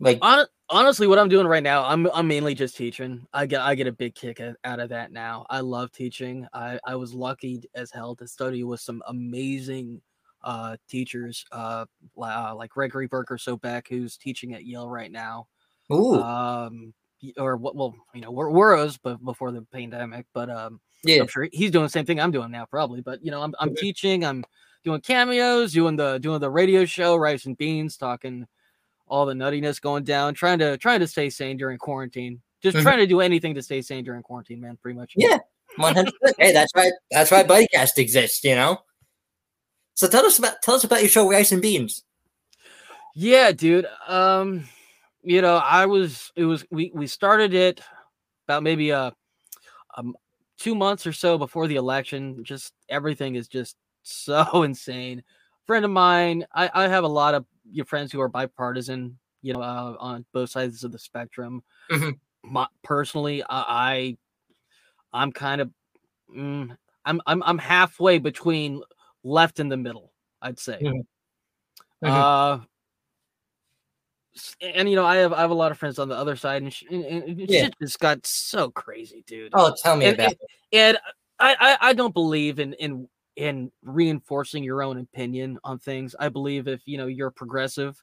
like? 0.00 0.18
Hon- 0.20 0.48
honestly, 0.68 1.06
what 1.06 1.20
I'm 1.20 1.28
doing 1.28 1.46
right 1.46 1.62
now, 1.62 1.84
I'm 1.84 2.08
I'm 2.12 2.26
mainly 2.26 2.54
just 2.54 2.76
teaching. 2.76 3.26
I 3.32 3.46
get 3.46 3.60
I 3.60 3.76
get 3.76 3.86
a 3.86 3.92
big 3.92 4.16
kick 4.16 4.42
out 4.64 4.80
of 4.80 4.88
that 4.88 5.12
now. 5.12 5.46
I 5.48 5.60
love 5.60 5.92
teaching. 5.92 6.48
I 6.52 6.80
I 6.84 6.96
was 6.96 7.14
lucky 7.14 7.62
as 7.76 7.92
hell 7.92 8.16
to 8.16 8.26
study 8.26 8.64
with 8.64 8.80
some 8.80 9.02
amazing 9.06 10.02
uh 10.42 10.76
teachers 10.88 11.44
uh, 11.52 11.84
uh 12.20 12.54
like 12.56 12.70
Gregory 12.70 13.06
Berger-Sobeck 13.06 13.86
who's 13.88 14.16
teaching 14.16 14.54
at 14.54 14.64
Yale 14.64 14.88
right 14.88 15.12
now. 15.12 15.46
Ooh, 15.92 16.20
Um 16.20 16.92
or 17.36 17.56
what 17.56 17.76
well, 17.76 17.94
you 18.14 18.20
know, 18.20 18.32
we're 18.32 18.50
Worrows 18.50 18.98
but 18.98 19.22
before 19.24 19.52
the 19.52 19.62
pandemic, 19.72 20.26
but 20.34 20.50
um 20.50 20.80
yeah, 21.04 21.20
I'm 21.20 21.28
sure 21.28 21.48
he's 21.52 21.70
doing 21.70 21.84
the 21.84 21.90
same 21.90 22.04
thing 22.04 22.18
I'm 22.18 22.32
doing 22.32 22.50
now, 22.50 22.64
probably. 22.64 23.00
But 23.00 23.24
you 23.24 23.30
know, 23.30 23.42
I'm 23.42 23.54
I'm 23.60 23.76
teaching, 23.76 24.24
I'm 24.24 24.44
doing 24.84 25.00
cameos, 25.00 25.72
doing 25.72 25.96
the 25.96 26.18
doing 26.18 26.40
the 26.40 26.50
radio 26.50 26.84
show, 26.84 27.16
rice 27.16 27.46
and 27.46 27.56
beans, 27.56 27.96
talking 27.96 28.46
all 29.06 29.26
the 29.26 29.34
nuttiness 29.34 29.80
going 29.80 30.04
down, 30.04 30.34
trying 30.34 30.58
to 30.60 30.76
trying 30.78 31.00
to 31.00 31.06
stay 31.06 31.30
sane 31.30 31.56
during 31.56 31.78
quarantine. 31.78 32.40
Just 32.62 32.76
Mhm. 32.76 32.82
trying 32.82 32.98
to 32.98 33.06
do 33.06 33.20
anything 33.20 33.54
to 33.54 33.62
stay 33.62 33.82
sane 33.82 34.04
during 34.04 34.22
quarantine, 34.22 34.60
man. 34.60 34.76
Pretty 34.76 34.98
much. 34.98 35.14
Yeah. 35.16 35.38
one 35.76 35.94
hundred. 35.94 36.14
Hey, 36.38 36.52
that's 36.52 36.72
why 36.74 36.90
that's 37.10 37.30
why 37.30 37.42
BuddyCast 37.44 37.98
exists. 37.98 38.42
You 38.44 38.54
know. 38.56 38.78
So 39.94 40.08
tell 40.08 40.24
us 40.26 40.38
about 40.38 40.62
tell 40.62 40.74
us 40.74 40.84
about 40.84 41.00
your 41.00 41.08
show, 41.08 41.28
Rice 41.28 41.52
and 41.52 41.62
Beans. 41.62 42.02
Yeah, 43.14 43.52
dude. 43.52 43.86
Um, 44.06 44.68
you 45.22 45.42
know, 45.42 45.56
I 45.56 45.86
was 45.86 46.32
it 46.36 46.44
was 46.44 46.64
we 46.70 46.90
we 46.94 47.06
started 47.06 47.54
it 47.54 47.80
about 48.46 48.62
maybe 48.62 48.92
uh 48.92 49.10
um 49.96 50.16
two 50.58 50.74
months 50.74 51.06
or 51.06 51.12
so 51.12 51.38
before 51.38 51.66
the 51.66 51.76
election. 51.76 52.42
Just 52.44 52.72
everything 52.88 53.34
is 53.34 53.48
just 53.48 53.76
so 54.02 54.62
insane. 54.62 55.22
Friend 55.66 55.84
of 55.84 55.90
mine, 55.90 56.46
I, 56.54 56.70
I 56.74 56.88
have 56.88 57.04
a 57.04 57.08
lot 57.08 57.34
of 57.34 57.44
your 57.70 57.84
friends 57.84 58.10
who 58.10 58.20
are 58.20 58.28
bipartisan, 58.28 59.18
you 59.42 59.52
know, 59.52 59.62
uh, 59.62 59.96
on 59.98 60.24
both 60.32 60.50
sides 60.50 60.82
of 60.84 60.92
the 60.92 60.98
spectrum. 60.98 61.62
Mhm. 61.90 62.18
My, 62.42 62.66
personally, 62.82 63.42
I, 63.42 63.46
I 63.50 64.16
I'm 65.12 65.32
kind 65.32 65.60
of 65.60 65.70
mm, 66.34 66.76
I'm 67.04 67.20
I'm 67.26 67.42
I'm 67.42 67.58
halfway 67.58 68.18
between 68.18 68.82
left 69.22 69.60
and 69.60 69.70
the 69.70 69.76
middle, 69.76 70.12
I'd 70.40 70.58
say. 70.58 70.78
Mhm. 70.82 71.04
Mhm. 72.02 72.08
Uh 72.08 72.64
and 74.60 74.88
you 74.88 74.96
know, 74.96 75.04
I 75.04 75.16
have 75.16 75.32
I 75.32 75.40
have 75.40 75.50
a 75.50 75.54
lot 75.54 75.72
of 75.72 75.78
friends 75.78 75.98
on 75.98 76.08
the 76.08 76.14
other 76.14 76.36
side, 76.36 76.62
and, 76.62 76.72
sh- 76.72 76.84
and, 76.90 77.04
and 77.04 77.50
Yeah. 77.50 77.62
shit 77.64 77.74
just 77.82 77.98
got 77.98 78.24
so 78.26 78.70
crazy, 78.70 79.24
dude. 79.26 79.52
Oh, 79.54 79.74
tell 79.82 79.96
me 79.96 80.06
and, 80.06 80.14
about 80.14 80.26
and, 80.28 80.36
and 80.72 80.98
I, 81.38 81.56
I 81.60 81.88
I 81.90 81.92
don't 81.92 82.14
believe 82.14 82.58
in 82.58 82.72
in 82.74 83.08
in 83.36 83.70
reinforcing 83.82 84.64
your 84.64 84.82
own 84.82 84.98
opinion 84.98 85.58
on 85.64 85.78
things. 85.78 86.14
I 86.18 86.28
believe 86.28 86.68
if 86.68 86.82
you 86.86 86.98
know 86.98 87.06
you're 87.06 87.30
progressive, 87.30 88.02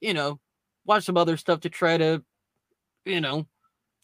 you 0.00 0.14
know, 0.14 0.40
watch 0.84 1.04
some 1.04 1.16
other 1.16 1.36
stuff 1.36 1.60
to 1.60 1.70
try 1.70 1.96
to, 1.96 2.22
you 3.04 3.20
know, 3.20 3.46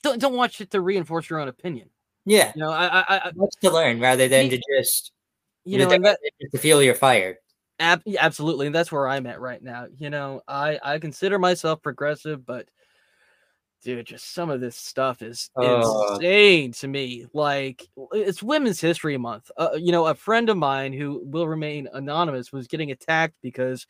don't 0.03 0.21
don't 0.21 0.35
watch 0.35 0.61
it 0.61 0.71
to 0.71 0.81
reinforce 0.81 1.29
your 1.31 1.41
own 1.41 1.49
opinion. 1.49 1.91
Yeah, 2.27 2.53
You 2.55 2.63
know, 2.63 2.71
I, 2.71 2.87
I, 2.87 3.05
I 3.09 3.33
much 3.35 3.55
to 3.63 3.71
learn 3.71 3.99
rather 3.99 4.29
than 4.29 4.51
to 4.51 4.61
just 4.77 5.13
you 5.65 5.79
know, 5.79 5.91
and 5.91 6.05
that, 6.05 6.19
to 6.53 6.59
feel 6.59 6.83
your 6.83 6.95
fire. 6.95 7.39
Ab- 7.79 8.03
absolutely, 8.19 8.67
and 8.67 8.75
that's 8.75 8.93
where 8.93 9.09
I'm 9.09 9.27
at 9.27 9.41
right 9.41 9.63
now. 9.63 9.87
You 9.97 10.11
know, 10.11 10.43
I 10.47 10.79
I 10.83 10.99
consider 10.99 11.39
myself 11.39 11.83
progressive, 11.83 12.45
but 12.45 12.69
dude, 13.83 14.07
just 14.07 14.33
some 14.35 14.51
of 14.51 14.61
this 14.61 14.77
stuff 14.77 15.23
is 15.23 15.51
Oh. 15.57 16.17
insane 16.19 16.73
to 16.73 16.89
me. 16.89 17.27
Like, 17.33 17.89
it's 18.13 18.43
Women's 18.43 18.81
History 18.81 19.17
Month. 19.17 19.51
Uh, 19.57 19.71
you 19.77 19.93
know, 19.93 20.07
a 20.07 20.15
friend 20.15 20.49
of 20.49 20.57
mine 20.57 20.93
who 20.93 21.23
will 21.25 21.49
remain 21.49 21.89
anonymous 21.93 22.53
was 22.53 22.69
getting 22.69 22.91
attacked 22.91 23.35
because 23.43 23.87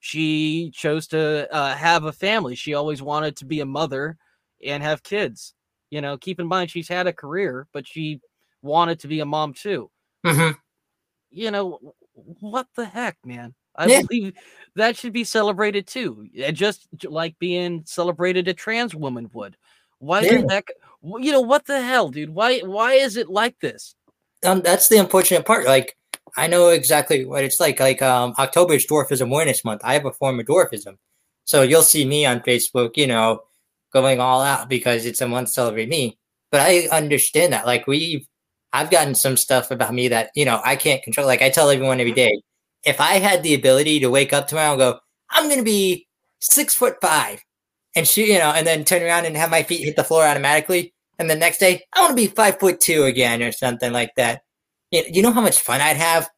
she 0.00 0.70
chose 0.74 1.06
to 1.08 1.52
uh, 1.52 1.74
have 1.74 2.04
a 2.04 2.12
family. 2.12 2.54
She 2.54 2.74
always 2.74 3.02
wanted 3.02 3.36
to 3.38 3.46
be 3.46 3.60
a 3.60 3.66
mother 3.66 4.16
and 4.64 4.82
have 4.82 5.02
kids. 5.02 5.54
You 5.90 6.00
know, 6.00 6.16
keep 6.18 6.40
in 6.40 6.46
mind 6.46 6.70
she's 6.70 6.88
had 6.88 7.06
a 7.06 7.12
career, 7.12 7.66
but 7.72 7.86
she 7.86 8.20
wanted 8.62 9.00
to 9.00 9.08
be 9.08 9.20
a 9.20 9.24
mom 9.26 9.54
too 9.54 9.90
hmm 10.24 10.54
you 11.30 11.50
know, 11.50 11.94
what 12.14 12.66
the 12.76 12.84
heck, 12.86 13.18
man? 13.24 13.54
I 13.76 13.86
Yeah. 13.86 14.02
believe 14.02 14.32
that 14.76 14.96
should 14.96 15.12
be 15.12 15.24
celebrated 15.24 15.86
too. 15.86 16.28
uh, 16.44 16.50
Just 16.52 16.86
like 17.04 17.38
being 17.38 17.82
celebrated 17.86 18.48
a 18.48 18.54
trans 18.54 18.94
woman 18.94 19.30
would. 19.32 19.56
Why 19.98 20.22
Yeah. 20.22 20.42
the 20.42 20.52
heck? 20.52 20.68
You 21.02 21.32
know 21.32 21.40
what 21.40 21.66
the 21.66 21.80
hell, 21.82 22.08
dude? 22.08 22.30
Why? 22.30 22.60
Why 22.60 22.94
is 22.94 23.16
it 23.16 23.28
like 23.28 23.58
this? 23.60 23.94
Um, 24.44 24.60
that's 24.62 24.88
the 24.88 24.98
unfortunate 24.98 25.46
part. 25.46 25.66
Like, 25.66 25.96
I 26.36 26.46
know 26.46 26.68
exactly 26.68 27.24
what 27.24 27.44
it's 27.44 27.60
like. 27.60 27.80
Like, 27.80 28.02
um, 28.02 28.34
October 28.38 28.74
is 28.74 28.86
Dwarfism 28.86 29.26
Awareness 29.28 29.64
Month. 29.64 29.80
I 29.84 29.94
have 29.94 30.04
a 30.06 30.12
form 30.12 30.40
of 30.40 30.46
dwarfism, 30.46 30.96
so 31.44 31.62
you'll 31.62 31.82
see 31.82 32.04
me 32.04 32.26
on 32.26 32.40
Facebook, 32.40 32.96
you 32.96 33.06
know, 33.06 33.40
going 33.92 34.20
all 34.20 34.42
out 34.42 34.68
because 34.68 35.06
it's 35.06 35.20
a 35.20 35.28
month 35.28 35.48
to 35.48 35.52
celebrate 35.52 35.88
me. 35.88 36.18
But 36.50 36.60
I 36.62 36.88
understand 36.88 37.52
that. 37.52 37.66
Like, 37.66 37.86
we've, 37.86 38.26
I've 38.72 38.90
gotten 38.90 39.14
some 39.14 39.36
stuff 39.36 39.70
about 39.70 39.94
me 39.94 40.08
that 40.08 40.30
you 40.34 40.44
know 40.44 40.60
I 40.64 40.76
can't 40.76 41.02
control. 41.02 41.26
Like, 41.26 41.42
I 41.42 41.50
tell 41.50 41.70
everyone 41.70 42.00
every 42.00 42.12
day, 42.12 42.40
if 42.84 43.00
I 43.00 43.14
had 43.14 43.42
the 43.42 43.54
ability 43.54 44.00
to 44.00 44.10
wake 44.10 44.32
up 44.32 44.48
tomorrow 44.48 44.72
and 44.72 44.78
go, 44.78 44.98
I'm 45.30 45.48
gonna 45.48 45.62
be 45.62 46.06
six 46.40 46.74
foot 46.74 46.96
five, 47.00 47.40
and 47.96 48.06
shoot, 48.06 48.28
you 48.28 48.38
know, 48.38 48.50
and 48.50 48.66
then 48.66 48.84
turn 48.84 49.02
around 49.02 49.24
and 49.24 49.36
have 49.36 49.50
my 49.50 49.62
feet 49.62 49.84
hit 49.84 49.96
the 49.96 50.04
floor 50.04 50.24
automatically, 50.24 50.92
and 51.18 51.30
the 51.30 51.36
next 51.36 51.58
day 51.58 51.84
I 51.92 52.00
want 52.00 52.10
to 52.10 52.16
be 52.16 52.26
five 52.26 52.58
foot 52.58 52.80
two 52.80 53.04
again 53.04 53.42
or 53.42 53.52
something 53.52 53.92
like 53.92 54.14
that. 54.16 54.42
You, 54.90 55.04
you 55.10 55.22
know 55.22 55.32
how 55.32 55.40
much 55.40 55.60
fun 55.60 55.80
I'd 55.80 55.96
have? 55.96 56.28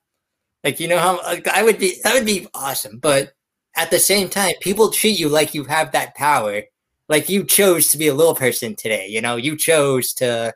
Like, 0.64 0.80
you 0.80 0.88
know 0.88 0.98
how 0.98 1.22
like, 1.22 1.46
I 1.48 1.62
would 1.62 1.78
be, 1.78 1.94
that 2.02 2.14
would 2.14 2.26
be 2.26 2.48
awesome. 2.52 2.98
But 2.98 3.32
at 3.76 3.90
the 3.90 3.98
same 3.98 4.28
time, 4.28 4.54
people 4.60 4.90
treat 4.90 5.18
you 5.18 5.28
like 5.28 5.54
you 5.54 5.64
have 5.64 5.92
that 5.92 6.14
power. 6.16 6.62
Like 7.08 7.28
you 7.28 7.44
chose 7.44 7.88
to 7.88 7.98
be 7.98 8.08
a 8.08 8.14
little 8.14 8.34
person 8.34 8.74
today, 8.74 9.06
you 9.06 9.20
know, 9.20 9.36
you 9.36 9.56
chose 9.56 10.12
to, 10.14 10.52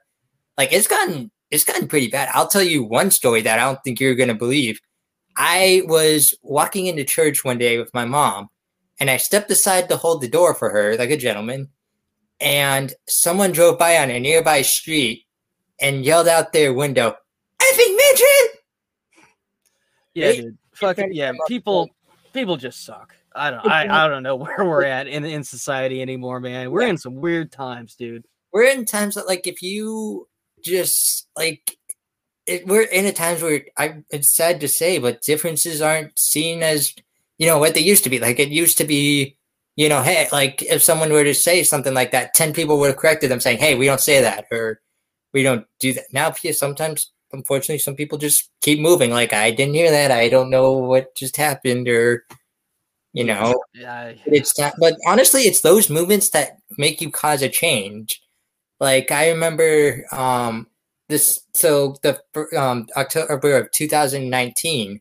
like, 0.58 0.72
it's 0.72 0.88
gotten, 0.88 1.30
it's 1.52 1.62
gotten 1.64 1.86
pretty 1.86 2.08
bad. 2.08 2.28
I'll 2.34 2.48
tell 2.48 2.62
you 2.62 2.82
one 2.82 3.12
story 3.12 3.40
that 3.42 3.58
I 3.58 3.62
don't 3.62 3.78
think 3.84 4.00
you're 4.00 4.16
going 4.16 4.28
to 4.30 4.34
believe. 4.34 4.80
I 5.36 5.82
was 5.86 6.34
walking 6.42 6.86
into 6.86 7.04
church 7.04 7.44
one 7.44 7.58
day 7.58 7.78
with 7.78 7.92
my 7.94 8.04
mom 8.04 8.48
and 8.98 9.08
I 9.10 9.16
stepped 9.16 9.50
aside 9.50 9.88
to 9.88 9.96
hold 9.96 10.20
the 10.20 10.28
door 10.28 10.54
for 10.54 10.70
her, 10.70 10.96
like 10.96 11.10
a 11.10 11.16
gentleman. 11.16 11.68
And 12.40 12.92
someone 13.08 13.52
drove 13.52 13.78
by 13.78 13.98
on 13.98 14.10
a 14.10 14.18
nearby 14.18 14.62
street 14.62 15.24
and 15.80 16.04
yelled 16.04 16.28
out 16.28 16.52
their 16.52 16.72
window, 16.72 17.14
effing 17.62 17.96
midget! 17.96 18.60
Yeah, 20.14 20.32
dude. 20.32 20.58
Fucking 20.74 21.12
yeah. 21.12 21.32
People, 21.48 21.88
people 22.32 22.56
just 22.56 22.84
suck. 22.84 23.14
I 23.34 23.50
don't. 23.50 23.66
I, 23.66 24.04
I 24.04 24.08
don't 24.08 24.22
know 24.22 24.36
where 24.36 24.64
we're 24.64 24.84
at 24.84 25.06
in 25.06 25.24
in 25.24 25.44
society 25.44 26.02
anymore, 26.02 26.40
man. 26.40 26.70
We're 26.70 26.82
Yeah. 26.82 26.88
in 26.88 26.98
some 26.98 27.16
weird 27.16 27.52
times, 27.52 27.94
dude. 27.94 28.24
we're 28.52 28.64
in 28.64 28.84
times 28.84 29.14
that 29.14 29.26
like 29.28 29.46
if 29.46 29.62
you 29.62 30.26
just 30.64 31.28
like 31.36 31.78
it, 32.50 32.66
we're 32.66 32.82
in 32.82 33.06
a 33.06 33.12
times 33.12 33.42
where 33.42 33.62
I 33.78 34.02
it's 34.10 34.34
sad 34.34 34.60
to 34.60 34.68
say, 34.68 34.98
but 34.98 35.22
differences 35.22 35.80
aren't 35.80 36.18
seen 36.18 36.62
as 36.62 36.94
you 37.38 37.46
know 37.46 37.58
what 37.58 37.74
they 37.74 37.80
used 37.80 38.04
to 38.04 38.10
be. 38.10 38.18
Like 38.18 38.38
it 38.38 38.48
used 38.50 38.78
to 38.78 38.84
be, 38.84 39.36
you 39.76 39.88
know, 39.88 40.02
hey, 40.02 40.28
like 40.32 40.62
if 40.62 40.82
someone 40.82 41.12
were 41.12 41.24
to 41.24 41.34
say 41.34 41.62
something 41.62 41.94
like 41.94 42.10
that, 42.12 42.34
ten 42.34 42.52
people 42.52 42.78
would 42.80 42.88
have 42.88 42.96
corrected 42.96 43.30
them 43.30 43.40
saying, 43.40 43.58
"Hey, 43.58 43.74
we 43.76 43.86
don't 43.86 44.00
say 44.00 44.20
that," 44.20 44.46
or 44.52 44.80
"We 45.32 45.42
don't 45.42 45.66
do 45.80 45.92
that." 45.94 46.04
Now, 46.12 46.32
sometimes, 46.32 47.12
unfortunately, 47.32 47.78
some 47.78 47.94
people 47.96 48.18
just 48.18 48.50
keep 48.62 48.80
moving. 48.80 49.10
Like 49.10 49.32
I 49.32 49.50
didn't 49.52 49.74
hear 49.74 49.90
that. 49.90 50.10
I 50.10 50.28
don't 50.28 50.50
know 50.50 50.72
what 50.72 51.14
just 51.16 51.36
happened, 51.36 51.88
or 51.88 52.24
you 53.12 53.24
know, 53.24 53.62
Yeah. 53.74 54.12
it's 54.26 54.58
not, 54.58 54.74
but 54.78 54.94
honestly, 55.06 55.42
it's 55.42 55.62
those 55.62 55.90
movements 55.90 56.30
that 56.30 56.58
make 56.78 57.00
you 57.00 57.10
cause 57.10 57.42
a 57.42 57.48
change. 57.48 58.20
Like 58.80 59.10
I 59.10 59.30
remember 59.30 60.04
um 60.12 60.66
this 61.10 61.40
so 61.52 61.96
the 62.02 62.20
um 62.56 62.86
October 62.96 63.56
of 63.56 63.70
2019, 63.72 65.00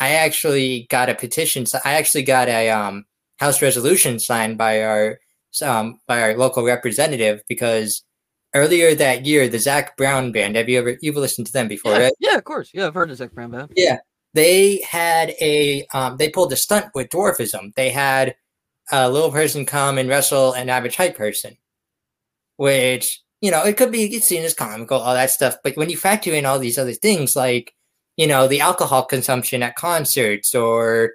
I 0.00 0.10
actually 0.10 0.86
got 0.90 1.08
a 1.08 1.14
petition. 1.14 1.66
So 1.66 1.78
I 1.84 1.94
actually 1.94 2.22
got 2.22 2.48
a 2.48 2.70
um 2.70 3.04
house 3.38 3.60
resolution 3.62 4.18
signed 4.18 4.58
by 4.58 4.82
our 4.82 5.18
um 5.62 6.00
by 6.06 6.22
our 6.22 6.36
local 6.36 6.64
representative 6.64 7.42
because 7.48 8.04
earlier 8.54 8.94
that 8.94 9.26
year 9.26 9.48
the 9.48 9.58
Zac 9.58 9.96
Brown 9.96 10.32
band. 10.32 10.56
Have 10.56 10.68
you 10.68 10.78
ever 10.78 10.96
you've 11.02 11.16
listened 11.16 11.46
to 11.48 11.52
them 11.52 11.68
before, 11.68 11.92
Yeah, 11.92 11.98
right? 11.98 12.12
yeah, 12.20 12.36
of 12.36 12.44
course. 12.44 12.70
Yeah, 12.72 12.86
I've 12.86 12.94
heard 12.94 13.10
of 13.10 13.16
Zac 13.16 13.32
Brown 13.32 13.50
Band. 13.50 13.72
Yeah, 13.76 13.98
they 14.34 14.82
had 14.88 15.30
a 15.40 15.86
um, 15.94 16.16
they 16.18 16.28
pulled 16.30 16.52
a 16.52 16.56
stunt 16.56 16.86
with 16.94 17.08
dwarfism. 17.08 17.74
They 17.74 17.90
had 17.90 18.36
a 18.90 19.10
little 19.10 19.30
person 19.30 19.66
come 19.66 19.98
and 19.98 20.08
wrestle 20.08 20.52
an 20.52 20.68
average 20.70 20.96
height 20.96 21.16
person, 21.16 21.56
which 22.56 23.20
you 23.40 23.50
know 23.50 23.64
it 23.64 23.76
could 23.76 23.92
be 23.92 24.18
seen 24.20 24.44
as 24.44 24.54
comical, 24.54 24.98
all 24.98 25.14
that 25.14 25.30
stuff. 25.30 25.56
But 25.62 25.76
when 25.76 25.90
you 25.90 25.96
factor 25.96 26.32
in 26.32 26.46
all 26.46 26.58
these 26.58 26.78
other 26.78 26.92
things, 26.94 27.36
like 27.36 27.74
you 28.16 28.26
know 28.26 28.48
the 28.48 28.60
alcohol 28.60 29.04
consumption 29.04 29.62
at 29.62 29.76
concerts 29.76 30.54
or 30.54 31.12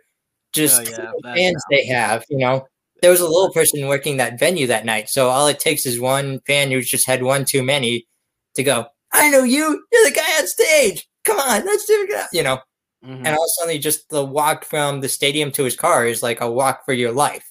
just 0.53 0.81
Oh, 0.81 0.91
yeah, 0.91 1.11
the 1.21 1.33
fans 1.35 1.63
they 1.71 1.85
have, 1.87 2.23
you 2.29 2.37
know. 2.37 2.67
There 3.01 3.11
was 3.11 3.19
a 3.21 3.27
little 3.27 3.51
person 3.51 3.87
working 3.87 4.17
that 4.17 4.39
venue 4.39 4.67
that 4.67 4.85
night, 4.85 5.09
so 5.09 5.27
all 5.29 5.47
it 5.47 5.59
takes 5.59 5.85
is 5.85 5.99
one 5.99 6.39
fan 6.47 6.71
who's 6.71 6.87
just 6.87 7.05
had 7.07 7.21
one 7.23 7.43
too 7.43 7.61
many 7.63 8.07
to 8.55 8.63
go. 8.63 8.85
I 9.11 9.29
know 9.29 9.43
you. 9.43 9.83
You're 9.91 10.05
the 10.05 10.15
guy 10.15 10.39
on 10.39 10.47
stage. 10.47 11.07
Come 11.25 11.39
on, 11.39 11.65
let's 11.65 11.85
do 11.85 12.07
it. 12.09 12.27
You 12.31 12.43
know, 12.43 12.59
Mhm. 13.03 13.17
and 13.25 13.27
all 13.27 13.43
of 13.43 13.47
a 13.47 13.61
sudden 13.61 13.81
just 13.81 14.07
the 14.09 14.23
walk 14.23 14.63
from 14.63 15.01
the 15.01 15.09
stadium 15.09 15.51
to 15.51 15.63
his 15.65 15.75
car 15.75 16.05
is 16.07 16.23
like 16.23 16.39
a 16.39 16.49
walk 16.49 16.85
for 16.85 16.93
your 16.93 17.11
life 17.11 17.49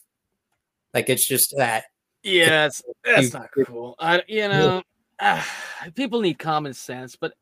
like 0.95 1.09
it's 1.11 1.27
just 1.27 1.55
that 1.59 1.85
Yeah, 2.23 2.67
it's, 2.67 2.83
that's 3.05 3.33
not 3.33 3.49
cool. 3.67 3.95
I, 3.99 4.23
you 4.29 4.49
know, 4.49 4.83
ah, 5.21 5.47
people 5.95 6.21
need 6.21 6.39
common 6.39 6.75
sense, 6.75 7.17
but 7.17 7.35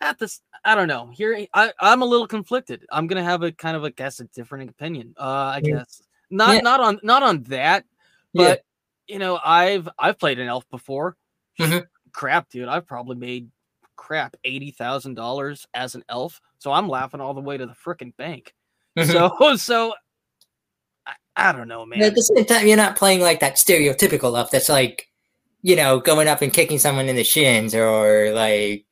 at 0.00 0.18
this, 0.18 0.40
I 0.64 0.74
don't 0.74 0.88
know. 0.88 1.08
Here, 1.08 1.46
I, 1.54 1.72
I'm 1.80 2.02
a 2.02 2.06
little 2.06 2.26
conflicted. 2.26 2.86
I'm 2.90 3.06
gonna 3.06 3.24
have 3.24 3.42
a 3.42 3.52
kind 3.52 3.76
of, 3.76 3.84
I 3.84 3.90
guess, 3.90 4.20
a 4.20 4.24
different 4.24 4.70
opinion. 4.70 5.14
Uh, 5.18 5.22
I 5.56 5.60
Yeah. 5.62 5.76
guess 5.78 6.02
not, 6.30 6.54
Yeah. 6.56 6.60
not 6.60 6.80
on, 6.80 7.00
not 7.02 7.22
on 7.22 7.42
that, 7.44 7.84
Yeah. 8.32 8.48
but 8.48 8.62
you 9.06 9.18
know, 9.18 9.38
I've, 9.44 9.88
I've 9.98 10.18
played 10.18 10.38
an 10.38 10.48
elf 10.48 10.68
before. 10.70 11.16
Mhm. 11.60 11.86
Crap, 12.12 12.48
dude, 12.50 12.68
I've 12.68 12.86
probably 12.86 13.16
made 13.16 13.50
crap 13.96 14.36
eighty 14.44 14.70
thousand 14.70 15.14
dollars 15.14 15.66
as 15.74 15.94
an 15.96 16.04
elf, 16.08 16.40
so 16.58 16.72
I'm 16.72 16.88
laughing 16.88 17.20
all 17.20 17.34
the 17.34 17.40
way 17.40 17.56
to 17.56 17.66
the 17.66 17.72
freaking 17.74 18.16
bank. 18.16 18.54
Mhm. 18.96 19.12
So, 19.12 19.56
so. 19.56 19.94
I, 21.38 21.52
don't 21.52 21.68
know, 21.68 21.86
man. 21.86 22.00
But 22.00 22.08
at 22.08 22.14
the 22.14 22.22
same 22.22 22.44
time 22.44 22.66
you're 22.66 22.76
not 22.76 22.96
playing 22.96 23.20
like 23.20 23.40
that 23.40 23.56
stereotypical 23.56 24.36
elf 24.36 24.50
that's 24.50 24.68
like 24.68 25.08
you 25.62 25.76
know 25.76 26.00
going 26.00 26.28
up 26.28 26.42
and 26.42 26.52
kicking 26.52 26.78
someone 26.78 27.08
in 27.08 27.16
the 27.16 27.24
shins 27.24 27.74
or 27.74 28.30
like 28.32 28.84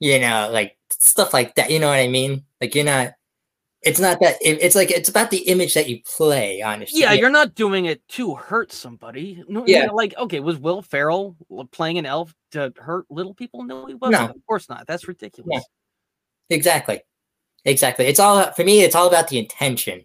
you 0.00 0.18
know 0.20 0.48
like 0.52 0.76
stuff 0.90 1.32
like 1.32 1.54
that 1.56 1.70
you 1.70 1.78
know 1.78 1.88
what 1.88 1.98
i 1.98 2.06
mean 2.06 2.44
like 2.60 2.74
you're 2.74 2.84
not 2.84 3.14
it's 3.84 4.00
not 4.00 4.18
that 4.20 4.36
it's 4.40 4.74
like 4.74 4.90
it's 4.90 5.08
about 5.10 5.30
the 5.30 5.38
image 5.38 5.74
that 5.74 5.88
you 5.88 6.00
play 6.16 6.62
honestly 6.62 7.00
Yeah, 7.00 7.12
you're 7.12 7.28
not 7.30 7.54
doing 7.54 7.84
it 7.84 8.06
to 8.08 8.34
hurt 8.34 8.72
somebody. 8.72 9.44
No, 9.46 9.64
Yeah. 9.66 9.84
yeah. 9.84 9.90
like 9.90 10.16
okay, 10.16 10.40
was 10.40 10.56
Will 10.56 10.80
Ferrell 10.80 11.36
playing 11.70 11.98
an 11.98 12.06
elf 12.06 12.34
to 12.52 12.72
hurt 12.78 13.04
little 13.10 13.34
people? 13.34 13.62
No, 13.62 13.84
he 13.84 13.94
wasn't. 13.94 14.22
No. 14.22 14.28
Of 14.30 14.46
course 14.46 14.70
not. 14.70 14.86
That's 14.86 15.06
ridiculous. 15.06 15.62
Exactly. 16.48 17.02
Exactly. 17.66 18.06
It's 18.06 18.20
all 18.20 18.50
for 18.52 18.64
me, 18.64 18.80
it's 18.80 18.94
all 18.94 19.06
about 19.06 19.28
the 19.28 19.38
intention. 19.38 20.04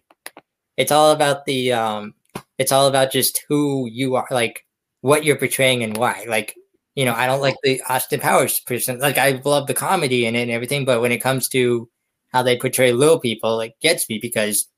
It's 0.80 0.90
all 0.90 1.12
about 1.12 1.44
the 1.44 1.74
um 1.74 2.14
it's 2.56 2.72
all 2.72 2.88
about 2.88 3.12
just 3.12 3.44
who 3.48 3.86
you 3.90 4.16
are, 4.16 4.26
like 4.30 4.64
what 5.02 5.24
you're 5.24 5.36
portraying 5.36 5.82
and 5.82 5.94
why. 5.94 6.24
Like, 6.26 6.54
you 6.94 7.04
know, 7.04 7.12
I 7.12 7.26
don't 7.26 7.42
like 7.42 7.56
the 7.62 7.82
Austin 7.90 8.18
Powers 8.20 8.60
person. 8.60 8.98
Like 8.98 9.18
I 9.18 9.42
love 9.44 9.66
the 9.66 9.74
comedy 9.74 10.24
in 10.24 10.34
it 10.34 10.42
and 10.42 10.50
everything, 10.50 10.86
but 10.86 11.02
when 11.02 11.12
it 11.12 11.18
comes 11.18 11.48
to 11.48 11.88
how 12.32 12.42
they 12.42 12.56
portray 12.56 12.92
little 12.92 13.20
people, 13.20 13.60
it 13.60 13.74
gets 13.82 14.08
me 14.08 14.18
because 14.22 14.68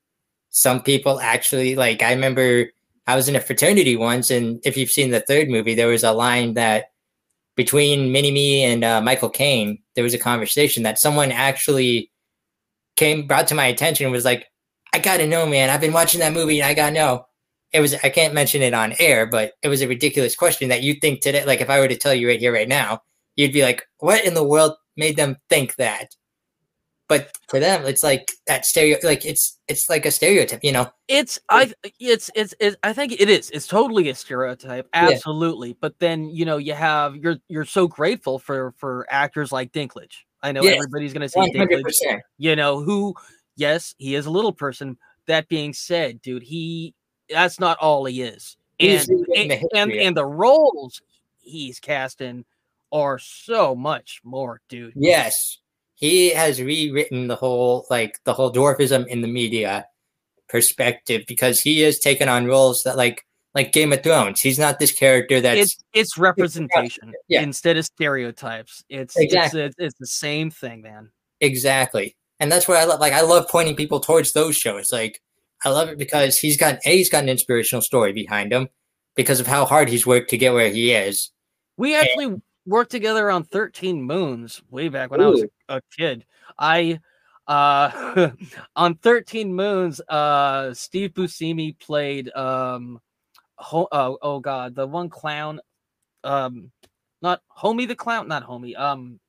some 0.49 0.81
people 0.81 1.21
actually 1.21 1.75
like 1.77 2.03
I 2.03 2.11
remember 2.11 2.67
I 3.07 3.15
was 3.15 3.29
in 3.29 3.37
a 3.37 3.41
fraternity 3.41 3.95
once 3.95 4.29
and 4.29 4.59
if 4.65 4.75
you've 4.75 4.91
seen 4.91 5.11
the 5.11 5.21
third 5.21 5.47
movie, 5.47 5.73
there 5.73 5.87
was 5.87 6.03
a 6.03 6.11
line 6.11 6.55
that 6.55 6.91
between 7.55 8.11
Mini 8.11 8.31
Me 8.31 8.63
and 8.63 8.83
uh, 8.83 8.99
Michael 8.99 9.29
Caine, 9.29 9.79
there 9.95 10.03
was 10.03 10.13
a 10.13 10.19
conversation 10.19 10.83
that 10.83 10.99
someone 10.99 11.31
actually 11.31 12.11
came 12.97 13.25
brought 13.25 13.47
to 13.47 13.55
my 13.55 13.67
attention 13.67 14.11
was 14.11 14.25
like, 14.25 14.47
I 14.93 14.99
gotta 14.99 15.27
know, 15.27 15.45
man. 15.45 15.69
I've 15.69 15.81
been 15.81 15.93
watching 15.93 16.19
that 16.19 16.33
movie 16.33 16.59
and 16.59 16.67
I 16.67 16.73
gotta 16.73 16.93
know. 16.93 17.25
It 17.71 17.79
was 17.79 17.95
I 17.95 18.09
can't 18.09 18.35
mention 18.35 18.61
it 18.61 18.75
on 18.75 18.93
air, 18.99 19.25
but 19.25 19.53
it 19.63 19.67
was 19.67 19.81
a 19.81 19.87
ridiculous 19.87 20.35
question 20.35 20.69
that 20.69 20.83
you 20.83 20.93
think 20.93 21.21
today, 21.21 21.43
like 21.45 21.61
if 21.61 21.69
I 21.69 21.79
were 21.79 21.87
to 21.87 21.97
tell 21.97 22.13
you 22.13 22.27
right 22.27 22.39
here, 22.39 22.53
right 22.53 22.67
now, 22.67 23.01
you'd 23.35 23.51
be 23.53 23.63
like, 23.63 23.83
what 23.97 24.23
in 24.23 24.35
the 24.35 24.43
world 24.43 24.73
made 24.95 25.17
them 25.17 25.37
think 25.49 25.75
that? 25.77 26.15
But 27.09 27.31
for 27.49 27.59
them, 27.59 27.85
it's 27.85 28.03
like 28.03 28.31
that 28.47 28.65
stereo, 28.65 28.97
like 29.03 29.25
it's 29.25 29.59
it's 29.67 29.89
like 29.89 30.05
a 30.05 30.11
stereotype, 30.11 30.61
you 30.63 30.71
know. 30.71 30.89
It's 31.07 31.39
I 31.49 31.73
it's 31.99 32.29
it's, 32.35 32.53
it's 32.59 32.75
I 32.83 32.93
think 32.93 33.11
it 33.13 33.29
is. 33.29 33.49
It's 33.49 33.67
totally 33.67 34.09
a 34.09 34.15
stereotype, 34.15 34.87
Yeah. 34.93 35.09
absolutely. 35.09 35.75
But 35.81 35.99
then 35.99 36.29
you 36.29 36.45
know 36.45 36.57
you 36.57 36.73
have 36.73 37.15
you're 37.15 37.37
you're 37.49 37.65
so 37.65 37.87
grateful 37.87 38.39
for 38.39 38.73
for 38.77 39.05
actors 39.09 39.51
like 39.51 39.71
Dinklage. 39.71 40.23
I 40.41 40.51
know 40.51 40.61
everybody's 40.61 41.13
gonna 41.13 41.29
say 41.29 41.39
One 41.39 41.49
hundred 41.55 41.83
Dinklage. 41.83 42.19
You 42.37 42.55
know 42.55 42.81
who? 42.81 43.13
Yes, 43.55 43.95
he 43.97 44.15
is 44.15 44.25
a 44.25 44.31
little 44.31 44.53
person. 44.53 44.97
That 45.27 45.47
being 45.47 45.73
said, 45.73 46.21
dude, 46.21 46.43
he 46.43 46.93
that's 47.29 47.59
not 47.59 47.77
all 47.79 48.05
he 48.05 48.21
is. 48.21 48.57
He's 48.79 49.07
And 49.07 49.25
the 49.25 49.37
and, 49.37 49.65
and 49.75 49.91
and 49.91 50.17
the 50.17 50.25
roles 50.25 51.01
he's 51.39 51.79
casting 51.79 52.45
are 52.91 53.17
so 53.19 53.75
much 53.75 54.19
more, 54.23 54.61
dude. 54.69 54.93
Yes, 54.95 55.59
he 55.95 56.29
has 56.31 56.61
rewritten 56.61 57.27
the 57.27 57.35
whole 57.35 57.85
like 57.89 58.19
the 58.23 58.33
whole 58.33 58.51
dwarfism 58.51 59.07
in 59.07 59.21
the 59.21 59.27
media 59.27 59.85
perspective 60.49 61.23
because 61.27 61.59
he 61.61 61.79
has 61.81 61.99
taken 61.99 62.29
on 62.29 62.45
roles 62.45 62.83
that 62.83 62.97
like 62.97 63.25
like 63.55 63.71
Game 63.71 63.93
of 63.93 64.01
Thrones. 64.03 64.41
He's 64.41 64.59
not 64.59 64.79
this 64.79 64.91
character 64.91 65.39
that's 65.39 65.59
it's 65.61 65.77
it's 65.93 66.17
representation 66.17 67.13
Yeah. 67.27 67.41
instead 67.41 67.77
of 67.77 67.85
stereotypes. 67.85 68.83
It's 68.89 69.15
Exactly. 69.15 69.61
it's, 69.61 69.75
it's 69.77 69.85
it's 69.93 69.99
the 69.99 70.07
same 70.07 70.49
thing, 70.51 70.81
man. 70.81 71.11
exactly, 71.39 72.15
and 72.43 72.51
that's 72.51 72.67
what 72.67 72.77
I 72.77 72.83
love. 72.83 72.99
Like 72.99 73.13
I 73.13 73.21
love 73.21 73.47
pointing 73.47 73.73
people 73.73 74.01
towards 74.01 74.33
those 74.33 74.57
shows. 74.57 74.91
Like 74.91 75.21
I 75.63 75.69
love 75.69 75.87
it 75.87 75.97
because 75.97 76.37
he's 76.37 76.57
got 76.57 76.85
a 76.85 76.89
he's 76.89 77.09
got 77.09 77.23
an 77.23 77.29
inspirational 77.29 77.81
story 77.81 78.11
behind 78.11 78.51
him 78.51 78.67
because 79.15 79.39
of 79.39 79.47
how 79.47 79.63
hard 79.63 79.87
he's 79.87 80.05
worked 80.05 80.29
to 80.31 80.37
get 80.37 80.51
where 80.51 80.69
he 80.69 80.91
is. 80.91 81.31
We 81.77 81.95
actually 81.95 82.41
worked 82.65 82.91
together 82.91 83.31
on 83.31 83.45
13 83.45 84.03
Moons 84.03 84.61
way 84.69 84.89
back 84.89 85.09
when 85.09 85.21
I 85.21 85.27
was 85.27 85.43
Ooh. 85.43 85.49
a 85.69 85.81
kid. 85.97 86.25
I 86.59 86.99
uh 87.47 88.31
on 88.75 88.95
13 88.95 89.55
Moons, 89.55 90.01
uh 90.01 90.73
Steve 90.73 91.11
Buscemi 91.13 91.79
played 91.79 92.29
um 92.35 92.99
ho- 93.55 93.87
oh, 93.89 94.17
oh 94.21 94.39
god, 94.41 94.75
the 94.75 94.85
one 94.85 95.09
clown 95.09 95.61
um 96.25 96.71
not 97.21 97.41
Homie 97.57 97.87
the 97.87 97.95
clown, 97.95 98.27
not 98.27 98.45
Homie, 98.45 98.77
um 98.77 99.21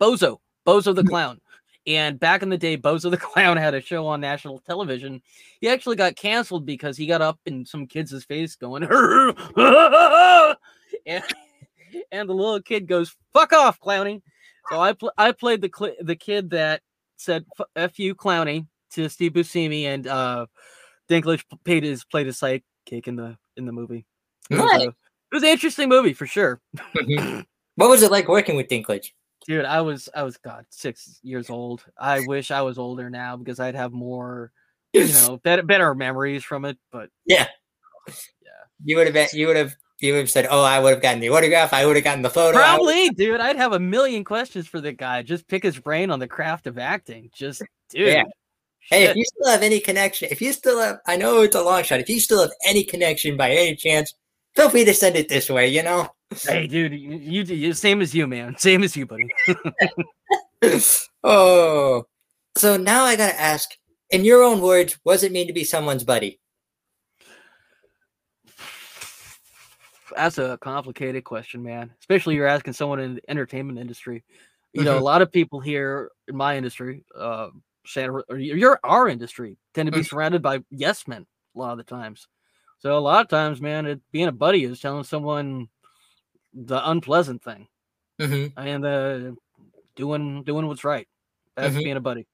Bozo, 0.00 0.38
Bozo 0.66 0.94
the 0.94 1.04
clown. 1.04 1.38
And 1.86 2.18
back 2.18 2.42
in 2.42 2.48
the 2.48 2.56
day, 2.56 2.76
Bozo 2.78 3.10
the 3.10 3.16
Clown 3.18 3.56
had 3.56 3.74
a 3.74 3.80
show 3.80 4.06
on 4.06 4.20
national 4.20 4.60
television. 4.60 5.20
He 5.60 5.68
actually 5.68 5.96
got 5.96 6.16
canceled 6.16 6.64
because 6.64 6.96
he 6.96 7.06
got 7.06 7.20
up 7.22 7.38
in 7.46 7.66
some 7.66 7.86
kid's 7.86 8.24
face 8.24 8.56
going, 8.56 8.84
and, 11.06 11.22
and 12.12 12.28
the 12.28 12.32
little 12.34 12.60
kid 12.62 12.86
goes, 12.86 13.14
"Fuck 13.32 13.52
off, 13.52 13.80
Clowny." 13.80 14.22
So 14.70 14.80
I 14.80 14.92
pl- 14.94 15.12
I 15.18 15.32
played 15.32 15.60
the 15.60 15.70
cl- 15.76 15.96
the 16.00 16.16
kid 16.16 16.50
that 16.50 16.80
said 17.16 17.44
"F- 17.58 17.66
"F 17.76 17.98
you, 17.98 18.14
Clowny" 18.14 18.66
to 18.92 19.08
Steve 19.10 19.32
Buscemi, 19.32 19.84
and 19.84 20.06
uh, 20.06 20.46
Dinklage 21.10 21.44
p- 21.50 21.58
paid 21.64 21.82
his 21.84 22.04
played 22.04 22.26
his 22.26 22.38
sidekick 22.38 23.06
in 23.06 23.16
the 23.16 23.36
in 23.56 23.66
the 23.66 23.72
movie. 23.72 24.06
It 24.50 24.58
was, 24.58 24.82
a, 24.82 24.86
it 24.88 24.94
was 25.32 25.42
an 25.42 25.48
interesting 25.50 25.88
movie 25.88 26.12
for 26.14 26.26
sure, 26.26 26.60
Mhm. 26.96 27.44
what 27.76 27.90
was 27.90 28.02
it 28.02 28.10
like 28.10 28.28
working 28.28 28.56
with 28.56 28.68
Dinklage? 28.68 29.12
Dude. 29.46 29.64
I 29.64 29.80
was 29.80 30.08
I 30.14 30.22
was 30.22 30.36
God 30.36 30.66
six 30.70 31.20
years 31.22 31.50
old. 31.50 31.84
I 31.98 32.20
wish 32.26 32.50
I 32.50 32.62
was 32.62 32.78
older 32.78 33.10
now 33.10 33.36
because 33.36 33.60
I'd 33.60 33.74
have 33.74 33.92
more, 33.92 34.52
you 34.92 35.06
know, 35.06 35.38
better 35.42 35.62
better 35.62 35.94
memories 35.94 36.44
from 36.44 36.64
it. 36.64 36.78
But 36.90 37.10
yeah 37.26 37.46
oh, 38.08 38.12
yeah 38.42 38.50
You 38.84 38.96
would 38.96 39.06
have 39.06 39.14
been, 39.14 39.28
you 39.32 39.46
would 39.46 39.56
have 39.56 39.76
you 40.00 40.12
would 40.12 40.20
have 40.20 40.30
said, 40.30 40.46
"Oh, 40.50 40.62
I 40.62 40.80
would 40.80 40.92
have 40.92 41.02
gotten 41.02 41.20
the 41.20 41.30
autograph. 41.30 41.72
I 41.72 41.86
would 41.86 41.96
have 41.96 42.04
gotten 42.04 42.22
the 42.22 42.30
photo." 42.30 42.58
Probably, 42.58 43.10
dude. 43.10 43.40
I'd 43.40 43.56
have 43.56 43.72
a 43.72 43.78
million 43.78 44.24
questions 44.24 44.66
for 44.66 44.80
the 44.80 44.92
guy. 44.92 45.22
Just 45.22 45.48
pick 45.48 45.62
his 45.62 45.78
brain 45.78 46.10
on 46.10 46.18
the 46.18 46.28
craft 46.28 46.66
of 46.66 46.78
acting. 46.78 47.30
Just, 47.32 47.62
dude. 47.90 48.08
Yeah. 48.08 48.24
Hey, 48.90 49.04
if 49.04 49.16
you 49.16 49.24
still 49.24 49.50
have 49.50 49.62
any 49.62 49.80
connection, 49.80 50.28
if 50.30 50.42
you 50.42 50.52
still 50.52 50.78
have, 50.78 50.98
I 51.06 51.16
know 51.16 51.40
it's 51.40 51.56
a 51.56 51.62
long 51.62 51.82
shot. 51.84 52.00
If 52.00 52.10
you 52.10 52.20
still 52.20 52.42
have 52.42 52.50
any 52.66 52.84
connection 52.84 53.36
by 53.38 53.50
any 53.50 53.76
chance, 53.76 54.12
feel 54.54 54.68
free 54.68 54.84
to 54.84 54.92
send 54.92 55.16
it 55.16 55.28
this 55.28 55.48
way. 55.48 55.68
You 55.68 55.82
know. 55.82 56.10
Hey, 56.42 56.66
dude, 56.66 56.92
you, 56.92 57.16
you, 57.18 57.42
you 57.42 57.72
same 57.72 58.00
as 58.00 58.14
you, 58.14 58.26
man. 58.26 58.56
Same 58.58 58.82
as 58.82 58.96
you, 58.96 59.06
buddy. 59.06 59.28
oh, 61.24 62.04
so 62.56 62.76
now 62.76 63.04
I 63.04 63.16
gotta 63.16 63.40
ask, 63.40 63.70
in 64.10 64.24
your 64.24 64.42
own 64.42 64.60
words, 64.60 64.98
what 65.02 65.14
does 65.14 65.24
it 65.24 65.32
mean 65.32 65.46
to 65.46 65.52
be 65.52 65.64
someone's 65.64 66.04
buddy? 66.04 66.40
That's 70.14 70.38
a 70.38 70.58
complicated 70.58 71.24
question, 71.24 71.62
man. 71.62 71.92
Especially 71.98 72.34
you're 72.36 72.46
asking 72.46 72.74
someone 72.74 73.00
in 73.00 73.14
the 73.16 73.22
entertainment 73.28 73.78
industry. 73.78 74.22
You 74.72 74.84
know, 74.84 74.96
Mhm. 74.96 75.00
a 75.00 75.04
lot 75.04 75.22
of 75.22 75.32
people 75.32 75.60
here 75.60 76.10
in 76.28 76.36
my 76.36 76.56
industry, 76.56 77.04
uh, 77.16 77.50
Santa, 77.86 78.22
or 78.28 78.38
your 78.38 78.80
our 78.84 79.08
industry, 79.08 79.56
tend 79.72 79.86
to 79.86 79.92
be 79.92 80.00
Mhm. 80.00 80.08
surrounded 80.08 80.42
by 80.42 80.62
yes 80.70 81.08
men 81.08 81.26
a 81.54 81.58
lot 81.58 81.72
of 81.72 81.78
the 81.78 81.84
times. 81.84 82.28
So 82.78 82.96
a 82.96 83.00
lot 83.00 83.22
of 83.22 83.28
times, 83.28 83.60
man, 83.60 83.86
it, 83.86 84.00
being 84.12 84.28
a 84.28 84.32
buddy 84.32 84.64
is 84.64 84.80
telling 84.80 85.04
someone 85.04 85.68
the 86.54 86.78
unpleasant 86.90 87.42
thing. 87.42 87.66
hmm 88.20 88.46
and 88.56 88.86
uh, 88.86 89.32
doing 89.96 90.42
doing 90.44 90.66
what's 90.68 90.84
right. 90.84 91.08
That's 91.56 91.74
Mhm. 91.74 91.84
being 91.84 91.96
a 91.96 92.00
buddy. 92.00 92.26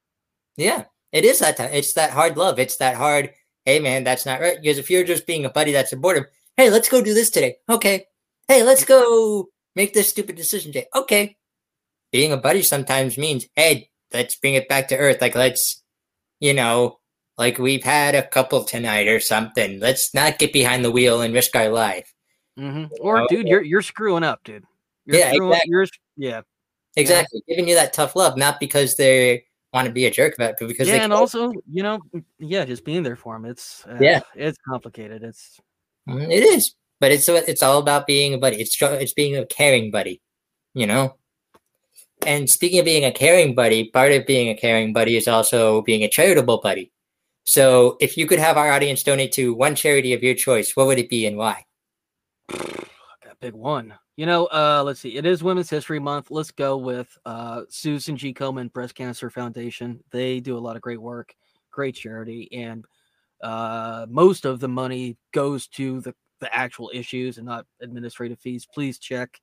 Yeah, 0.56 0.85
it 1.12 1.24
is 1.24 1.38
that 1.40 1.56
time. 1.56 1.70
It's 1.72 1.94
that 1.94 2.11
hard 2.11 2.37
love. 2.37 2.59
It's 2.59 2.76
that 2.76 2.96
hard. 2.96 3.33
Hey, 3.64 3.78
man, 3.80 4.04
that's 4.04 4.26
not 4.26 4.40
right. 4.40 4.59
Because 4.61 4.78
if 4.78 4.90
you're 4.90 5.04
just 5.04 5.26
being 5.26 5.44
a 5.44 5.50
buddy 5.50 5.72
that's 5.72 5.90
supportive, 5.90 6.24
hey, 6.56 6.70
let's 6.70 6.88
go 6.88 7.02
do 7.02 7.14
this 7.14 7.30
today. 7.30 7.56
Okay. 7.68 8.06
Hey, 8.48 8.62
let's 8.62 8.85
go 8.85 9.48
make 9.76 9.94
this 9.94 10.09
stupid 10.11 10.37
decision 10.37 10.72
today. 10.72 10.87
Okay. 10.94 11.37
Being 12.12 12.33
a 12.33 12.37
buddy 12.37 12.62
sometimes 12.62 13.16
means, 13.16 13.46
hey, 13.54 13.90
let's 14.12 14.37
bring 14.37 14.54
it 14.54 14.68
back 14.68 14.88
to 14.88 14.96
earth. 14.98 15.20
Like, 15.20 15.35
let's, 15.37 15.83
you 16.40 16.52
know, 16.54 16.98
like 17.38 17.59
we've 17.59 17.85
had 17.85 18.14
a 18.14 18.26
couple 18.26 18.64
tonight 18.64 19.06
or 19.09 19.20
something. 19.20 19.78
Let's 19.80 20.12
not 20.14 20.38
get 20.38 20.52
behind 20.52 20.85
the 20.85 20.90
wheel 20.90 21.20
and 21.22 21.33
risk 21.33 21.54
our 21.54 21.68
life. 21.68 22.12
Hmm 22.61 22.85
Or, 23.01 23.23
Oh, 23.23 23.27
dude, 23.29 23.49
you're 23.49 23.62
you're 23.62 23.83
screwing 23.83 24.23
up, 24.23 24.44
dude. 24.44 24.64
You're 25.07 25.18
Yeah, 25.18 25.33
screwing, 25.33 25.53
exactly. 25.53 26.01
Yeah, 26.16 26.40
Exactly. 26.96 27.42
Giving 27.49 27.68
you 27.68 27.75
that 27.75 27.92
tough 27.92 28.14
love, 28.16 28.37
not 28.37 28.61
because 28.61 28.96
they 28.96 29.44
want 29.73 29.87
to 29.87 29.92
be 29.92 30.07
a 30.07 30.11
jerk 30.11 30.35
about 30.35 30.51
it, 30.51 30.57
but 30.59 30.68
because 30.68 30.88
yeah, 30.88 31.05
and 31.05 31.12
also, 31.12 31.53
you 31.70 31.83
know, 31.83 32.01
yeah, 32.38 32.64
just 32.64 32.85
being 32.85 33.03
there 33.03 33.16
for 33.16 33.35
them. 33.35 33.44
It's 33.44 33.87
uh, 33.87 33.99
Yeah. 34.01 34.20
it's 34.35 34.59
complicated. 34.66 35.23
It's 35.23 35.61
Mm, 36.09 36.31
It 36.31 36.42
is, 36.42 36.75
but 36.99 37.12
it's 37.12 37.29
it's 37.29 37.62
all 37.62 37.79
about 37.79 38.07
being 38.07 38.35
a 38.35 38.38
buddy. 38.38 38.57
It's 38.61 38.77
it's 38.81 39.12
being 39.12 39.37
a 39.37 39.46
caring 39.46 39.90
buddy, 39.90 40.20
you 40.75 40.87
know. 40.87 41.16
And 42.27 42.49
speaking 42.51 42.79
of 42.79 42.85
being 42.85 43.05
a 43.05 43.12
caring 43.12 43.55
buddy, 43.55 43.90
part 43.90 44.12
of 44.12 44.27
being 44.27 44.49
a 44.49 44.55
caring 44.55 44.92
buddy 44.92 45.16
is 45.16 45.29
also 45.29 45.83
being 45.83 46.03
a 46.03 46.09
charitable 46.09 46.61
buddy. 46.62 46.92
So, 47.44 47.96
if 48.01 48.16
you 48.16 48.27
could 48.27 48.38
have 48.38 48.57
our 48.57 48.70
audience 48.70 49.03
donate 49.03 49.33
to 49.33 49.55
one 49.55 49.75
charity 49.75 50.12
of 50.12 50.23
your 50.23 50.35
choice, 50.35 50.77
what 50.77 50.87
would 50.87 50.99
it 50.99 51.09
be 51.09 51.27
and 51.27 51.37
why? 51.37 51.64
A 53.31 53.37
big 53.41 53.55
one. 53.55 53.95
You 54.17 54.27
know, 54.27 54.47
uh, 54.47 54.83
let's 54.85 55.01
see. 55.01 55.17
It 55.17 55.25
is 55.27 55.43
Women's 55.43 55.71
History 55.71 55.99
Month. 55.99 56.31
Let's 56.31 56.51
go 56.51 56.77
with 56.77 57.17
uh, 57.25 57.63
Susan 57.69 58.17
G. 58.17 58.35
Komen 58.35 58.73
Breast 58.73 58.95
Cancer 58.95 59.31
Foundation. 59.31 60.03
They 60.11 60.41
do 60.41 60.57
a 60.57 60.61
lot 60.61 60.77
of 60.77 60.83
great 60.83 61.01
work, 61.01 61.35
great 61.71 61.95
charity, 61.95 62.49
and 62.53 62.85
uh, 63.43 64.07
most 64.09 64.45
of 64.45 64.61
the 64.61 64.69
money 64.69 65.17
goes 65.33 65.67
to 65.69 66.01
the, 66.01 66.15
the 66.41 66.55
actual 66.55 66.91
issues 66.93 67.39
and 67.39 67.47
not 67.47 67.67
administrative 67.81 68.39
fees. 68.39 68.67
Please 68.73 68.99
check 68.99 69.41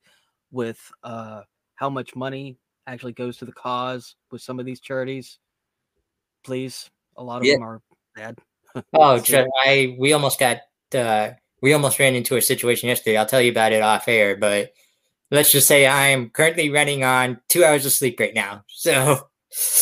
with 0.50 0.78
uh, 1.02 1.42
how 1.74 1.90
much 1.90 2.14
money 2.14 2.58
actually 2.86 3.12
goes 3.12 3.36
to 3.38 3.44
the 3.44 3.52
cause 3.52 4.16
with 4.30 4.42
some 4.42 4.58
of 4.58 4.66
these 4.66 4.80
charities. 4.80 5.38
Please, 6.44 6.90
a 7.16 7.22
lot 7.22 7.40
of 7.40 7.46
Yeah. 7.46 7.54
them 7.54 7.62
are 7.62 7.82
bad. 8.14 8.38
Oh, 8.94 9.20
I 9.64 9.96
we 9.98 10.12
almost 10.12 10.38
got 10.38 10.58
uh, 10.94 11.30
we 11.62 11.72
almost 11.72 11.98
ran 11.98 12.14
into 12.14 12.36
a 12.36 12.42
situation 12.42 12.88
yesterday. 12.88 13.16
I'll 13.16 13.26
tell 13.26 13.40
you 13.40 13.50
about 13.50 13.72
it 13.72 13.82
off 13.82 14.08
air, 14.08 14.36
but 14.36 14.72
let's 15.30 15.52
just 15.52 15.66
say 15.66 15.86
I 15.86 16.08
am 16.08 16.30
currently 16.30 16.70
running 16.70 17.04
on 17.04 17.40
two 17.48 17.64
hours 17.64 17.86
of 17.86 17.92
sleep 17.92 18.18
right 18.20 18.34
now. 18.34 18.64
So. 18.68 19.28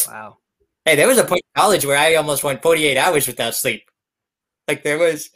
Wow. 0.08 0.38
Hey, 0.84 0.94
there 0.94 1.08
was 1.08 1.18
a 1.18 1.24
point 1.24 1.42
in 1.54 1.60
college 1.60 1.84
where 1.84 1.98
I 1.98 2.14
almost 2.14 2.44
went 2.44 2.62
48 2.62 2.96
hours 2.96 3.26
without 3.26 3.54
sleep. 3.54 3.82
Like 4.68 4.84
there 4.84 4.98
was, 4.98 5.30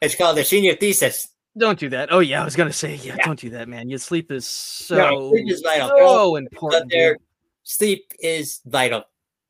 it's 0.00 0.14
called 0.14 0.38
a 0.38 0.44
senior 0.44 0.74
thesis. 0.76 1.28
Don't 1.58 1.78
do 1.78 1.88
that. 1.88 2.12
Oh 2.12 2.20
yeah, 2.20 2.42
I 2.42 2.44
was 2.44 2.54
gonna 2.54 2.72
say 2.72 2.94
yeah. 2.96 3.16
Yeah. 3.16 3.26
Don't 3.26 3.40
do 3.40 3.50
that, 3.50 3.68
man. 3.68 3.88
Your 3.88 3.98
sleep 3.98 4.30
is 4.30 4.46
so 4.46 4.96
No, 4.96 5.30
sleep 5.30 5.50
is 5.50 5.62
vital. 5.62 5.88
so 5.88 6.36
important. 6.36 6.90
There, 6.90 7.16
sleep 7.64 8.12
is 8.20 8.60
vital. 8.66 9.04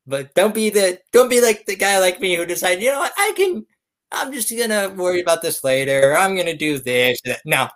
But 0.07 0.33
don't 0.33 0.53
be 0.53 0.69
the, 0.71 0.99
don't 1.11 1.29
be 1.29 1.41
like 1.41 1.65
the 1.67 1.75
guy 1.75 1.99
like 1.99 2.19
me 2.19 2.35
who 2.35 2.45
decided, 2.45 2.81
you 2.81 2.91
know 2.91 2.99
what, 2.99 3.13
I 3.17 3.33
can, 3.35 3.65
I'm 4.11 4.31
just 4.33 4.49
gonna 4.55 4.89
worry 4.89 5.21
about 5.21 5.41
this 5.41 5.63
later. 5.63 6.15
I'm 6.17 6.35
gonna 6.35 6.55
do 6.57 6.79
this. 6.79 7.19
that." 7.25 7.41
No, 7.45 7.69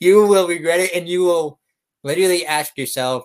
you 0.00 0.26
will 0.26 0.48
regret 0.48 0.80
it, 0.80 0.92
and 0.94 1.08
you 1.08 1.22
will 1.24 1.60
literally 2.04 2.46
ask 2.46 2.76
yourself, 2.78 3.24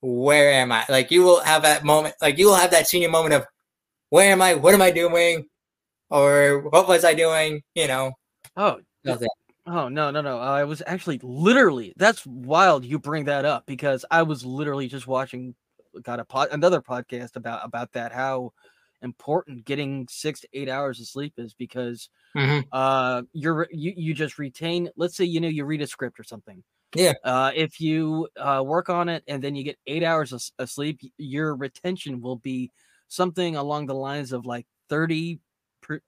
where 0.00 0.52
am 0.52 0.72
I? 0.72 0.84
Like 0.88 1.10
you 1.10 1.22
will 1.22 1.40
have 1.40 1.62
that 1.62 1.84
moment, 1.84 2.14
like 2.20 2.38
you 2.38 2.46
will 2.46 2.56
have 2.56 2.70
that 2.72 2.88
senior 2.88 3.08
moment 3.10 3.34
of, 3.34 3.46
where 4.10 4.30
am 4.32 4.42
I? 4.42 4.54
What 4.54 4.74
am 4.74 4.82
I 4.82 4.90
doing? 4.90 5.46
Or 6.10 6.60
what 6.70 6.88
was 6.88 7.04
I 7.04 7.14
doing? 7.14 7.62
You 7.74 7.88
know, 7.88 8.12
Oh, 8.56 8.80
that. 9.04 9.28
Oh 9.66 9.88
no, 9.88 10.10
no, 10.10 10.20
no! 10.20 10.38
I 10.38 10.64
was 10.64 10.82
actually 10.86 11.18
literally. 11.22 11.94
That's 11.96 12.24
wild. 12.26 12.84
You 12.84 12.98
bring 12.98 13.24
that 13.24 13.44
up 13.46 13.64
because 13.66 14.04
I 14.10 14.22
was 14.22 14.44
literally 14.44 14.88
just 14.88 15.06
watching, 15.06 15.54
got 16.02 16.20
a 16.20 16.24
pod, 16.24 16.48
another 16.52 16.82
podcast 16.82 17.36
about 17.36 17.64
about 17.64 17.92
that. 17.92 18.12
How 18.12 18.52
important 19.04 19.64
getting 19.64 20.08
six 20.10 20.40
to 20.40 20.48
eight 20.52 20.68
hours 20.68 20.98
of 21.00 21.06
sleep 21.06 21.34
is 21.38 21.54
because 21.54 22.08
Mhm. 22.36 22.64
uh 22.72 23.22
you're 23.32 23.68
you 23.70 23.92
you 23.96 24.14
just 24.14 24.38
retain. 24.38 24.90
Let's 24.96 25.16
say 25.16 25.24
you 25.24 25.40
know 25.40 25.48
you 25.48 25.64
read 25.64 25.82
a 25.82 25.86
script 25.86 26.18
or 26.18 26.24
something. 26.24 26.64
Yeah. 26.96 27.12
Uh, 27.22 27.50
if 27.54 27.80
you 27.80 28.28
uh 28.36 28.62
work 28.64 28.88
on 28.88 29.08
it 29.08 29.22
and 29.28 29.42
then 29.42 29.54
you 29.54 29.64
get 29.64 29.78
eight 29.86 30.02
hours 30.02 30.32
of, 30.32 30.42
of 30.58 30.70
sleep, 30.70 31.00
your 31.18 31.54
retention 31.54 32.20
will 32.20 32.36
be 32.36 32.70
something 33.08 33.54
along 33.56 33.86
the 33.86 33.94
lines 33.94 34.32
of 34.32 34.46
like 34.46 34.66
thirty 34.88 35.40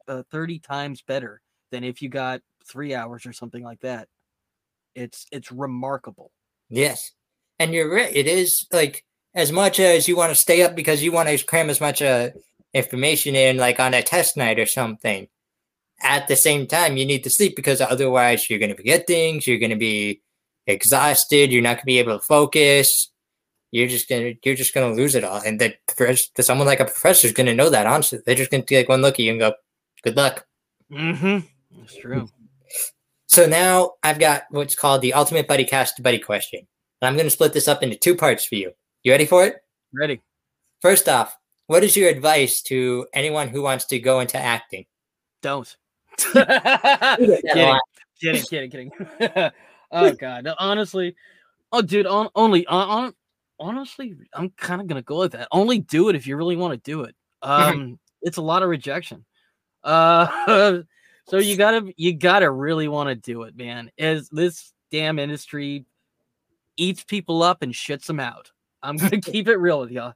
uh, 0.09 0.23
thirty 0.31 0.59
times 0.59 1.03
better 1.03 1.41
than 1.71 1.85
if 1.85 2.01
you 2.03 2.09
got 2.09 2.41
three 2.67 2.95
hours 2.95 3.27
or 3.27 3.33
something 3.33 3.63
like 3.63 3.81
that. 3.81 4.09
It's 4.95 5.27
it's 5.31 5.53
remarkable. 5.53 6.33
Yes. 6.69 7.13
And 7.59 7.73
you're 7.73 7.93
right. 7.93 8.15
It 8.15 8.27
is 8.27 8.67
like 8.73 9.05
as 9.35 9.53
much 9.53 9.79
as 9.81 10.09
you 10.09 10.17
want 10.17 10.31
to 10.31 10.35
stay 10.35 10.63
up 10.63 10.75
because 10.75 11.03
you 11.03 11.13
want 11.13 11.29
to 11.29 11.45
cram 11.45 11.69
as 11.69 11.81
much 11.81 12.01
uh, 12.01 12.31
information 12.77 13.35
in, 13.35 13.57
like 13.57 13.81
on 13.81 13.95
a 13.95 14.03
test 14.03 14.37
night 14.37 14.59
or 14.59 14.67
something. 14.67 15.29
At 16.03 16.29
the 16.29 16.37
same 16.37 16.67
time, 16.67 16.97
you 16.97 17.07
need 17.07 17.25
to 17.25 17.31
sleep 17.31 17.57
because 17.57 17.81
otherwise 17.81 18.49
you're 18.49 18.59
going 18.59 18.71
to 18.71 18.77
forget 18.77 19.07
things. 19.07 19.47
You're 19.47 19.59
going 19.59 19.71
to 19.71 19.77
be 19.77 20.21
exhausted. 20.67 21.51
You're 21.51 21.63
not 21.63 21.77
going 21.77 21.83
to 21.83 21.87
be 21.87 21.99
able 21.99 22.19
to 22.19 22.25
focus. 22.25 23.11
You're 23.73 23.89
just 23.89 24.09
gonna 24.09 24.35
you're 24.45 24.55
just 24.55 24.73
gonna 24.73 24.95
lose 24.95 25.15
it 25.17 25.25
all. 25.25 25.43
And 25.45 25.61
the 25.61 25.75
professor, 25.87 26.31
someone 26.41 26.69
like 26.69 26.81
a 26.81 26.85
professor 26.85 27.27
is 27.27 27.33
gonna 27.33 27.53
know 27.53 27.69
that. 27.69 27.87
Honestly, 27.87 28.21
they're 28.25 28.37
just 28.37 28.51
gonna 28.51 28.63
take 28.63 28.89
one 28.89 29.03
look 29.03 29.15
at 29.15 29.21
you 29.21 29.33
and 29.33 29.41
go, 29.41 29.55
"Good 30.03 30.17
luck." 30.17 30.47
Mm-hmm. 30.91 31.47
That's 31.79 31.97
true. 31.97 32.29
So 33.27 33.47
now 33.47 33.93
I've 34.03 34.19
got 34.19 34.45
what's 34.51 34.75
called 34.75 35.03
the 35.03 35.13
Ultimate 35.13 35.49
Buddy 35.49 35.65
Cast 35.65 36.03
Buddy 36.03 36.19
question. 36.19 36.61
And 37.01 37.09
I'm 37.09 37.15
going 37.15 37.27
to 37.27 37.31
split 37.31 37.53
this 37.53 37.69
up 37.69 37.83
into 37.83 37.97
two 37.97 38.17
parts 38.17 38.47
for 38.47 38.55
you. 38.55 38.73
You 39.03 39.13
ready 39.13 39.27
for 39.27 39.45
it? 39.45 39.57
Ready? 39.93 40.23
First 40.81 41.09
off, 41.09 41.37
what 41.67 41.85
is 41.85 41.97
your 41.97 42.09
advice 42.09 42.63
to 42.63 43.07
anyone 43.13 43.49
who 43.49 43.63
wants 43.63 43.85
to 43.87 43.99
go 43.99 44.21
into 44.21 44.39
acting? 44.39 44.87
Don't. 45.43 45.77
Kidding, 46.19 47.79
kidding, 48.21 48.71
kidding, 48.71 48.71
kidding. 48.71 48.91
oh 49.93 50.13
god, 50.13 50.45
no, 50.45 50.55
honestly, 50.59 51.15
oh 51.73 51.83
dude, 51.83 52.07
on 52.07 52.29
only 52.35 52.67
on, 52.67 52.89
on 52.89 53.15
honestly, 53.59 54.17
I'm 54.33 54.51
kind 54.51 54.81
of 54.81 54.87
gonna 54.87 55.03
go 55.03 55.19
with 55.19 55.33
that. 55.33 55.49
Only 55.53 55.79
do 55.79 56.09
it 56.09 56.17
if 56.17 56.27
you 56.27 56.37
really 56.37 56.57
want 56.57 56.73
to 56.73 56.91
do 56.91 57.03
it. 57.03 57.15
Um, 57.43 57.99
it's 58.23 58.39
a 58.39 58.43
lot 58.43 58.63
of 58.63 58.69
rejection. 58.69 59.25
Uh, 59.85 60.81
so 61.29 61.37
you 61.37 61.57
gotta 61.57 61.93
you 61.97 62.15
gotta 62.15 62.51
really 62.51 62.89
want 62.89 63.09
to 63.09 63.15
do 63.15 63.43
it, 63.43 63.57
man. 63.57 63.91
As 63.99 64.29
this 64.31 64.73
damn 64.91 65.19
industry 65.19 65.85
eats 66.77 67.05
people 67.05 67.43
up 67.43 67.63
and 67.63 67.73
shits 67.73 68.07
them 68.07 68.21
out. 68.21 68.51
I'm 68.83 68.97
gonna 68.97 69.21
keep 69.21 69.49
it 69.49 69.57
real 69.57 69.81
with 69.81 69.91
y'all. 69.91 70.15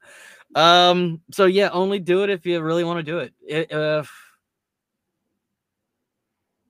Um, 0.55 1.21
so 1.31 1.47
yeah, 1.47 1.69
only 1.73 1.99
do 1.99 2.23
it 2.25 2.31
if 2.31 2.45
you 2.47 2.61
really 2.61 2.85
want 2.85 2.99
to 2.99 3.03
do 3.03 3.19
it. 3.19 3.33
it 3.47 3.73
uh, 3.73 4.03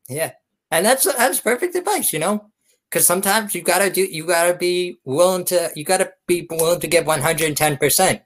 Yeah. 0.09 0.33
And 0.71 0.85
that's 0.87 1.05
that's 1.05 1.41
perfect 1.41 1.75
advice, 1.75 2.13
you 2.13 2.19
know? 2.19 2.51
Because 2.89 3.07
sometimes 3.07 3.55
you 3.55 3.63
gotta 3.63 3.91
do 3.91 4.03
you 4.03 4.27
gotta 4.27 4.55
be 4.57 4.99
willing 5.05 5.45
to 5.47 5.71
you 5.75 5.85
gotta 5.85 6.13
be 6.27 6.47
willing 6.51 6.81
to 6.81 6.87
give 6.87 7.05
110% 7.05 8.21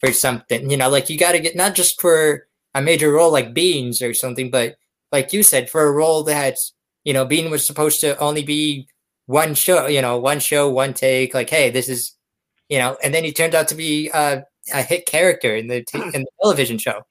for 0.00 0.12
something. 0.12 0.70
You 0.70 0.76
know, 0.76 0.88
like 0.88 1.10
you 1.10 1.18
gotta 1.18 1.40
get 1.40 1.56
not 1.56 1.74
just 1.74 2.00
for 2.00 2.46
a 2.74 2.82
major 2.82 3.12
role 3.12 3.32
like 3.32 3.54
Beans 3.54 4.02
or 4.02 4.14
something, 4.14 4.50
but 4.50 4.76
like 5.12 5.32
you 5.32 5.42
said, 5.42 5.70
for 5.70 5.86
a 5.86 5.92
role 5.92 6.22
that's 6.22 6.74
you 7.04 7.12
know, 7.12 7.24
Bean 7.24 7.50
was 7.50 7.66
supposed 7.66 8.00
to 8.00 8.18
only 8.18 8.42
be 8.42 8.88
one 9.26 9.54
show, 9.54 9.86
you 9.86 10.02
know, 10.02 10.18
one 10.18 10.40
show, 10.40 10.68
one 10.68 10.94
take, 10.94 11.32
like, 11.34 11.50
hey, 11.50 11.70
this 11.70 11.88
is 11.88 12.14
you 12.68 12.78
know, 12.78 12.96
and 13.02 13.14
then 13.14 13.24
he 13.24 13.32
turned 13.32 13.54
out 13.54 13.68
to 13.68 13.74
be 13.74 14.10
uh, 14.12 14.40
a 14.72 14.82
hit 14.82 15.06
character 15.06 15.54
in 15.54 15.66
the 15.66 15.82
t- 15.84 15.98
hmm. 15.98 16.10
in 16.14 16.22
the 16.22 16.30
television 16.42 16.78
show. 16.78 17.02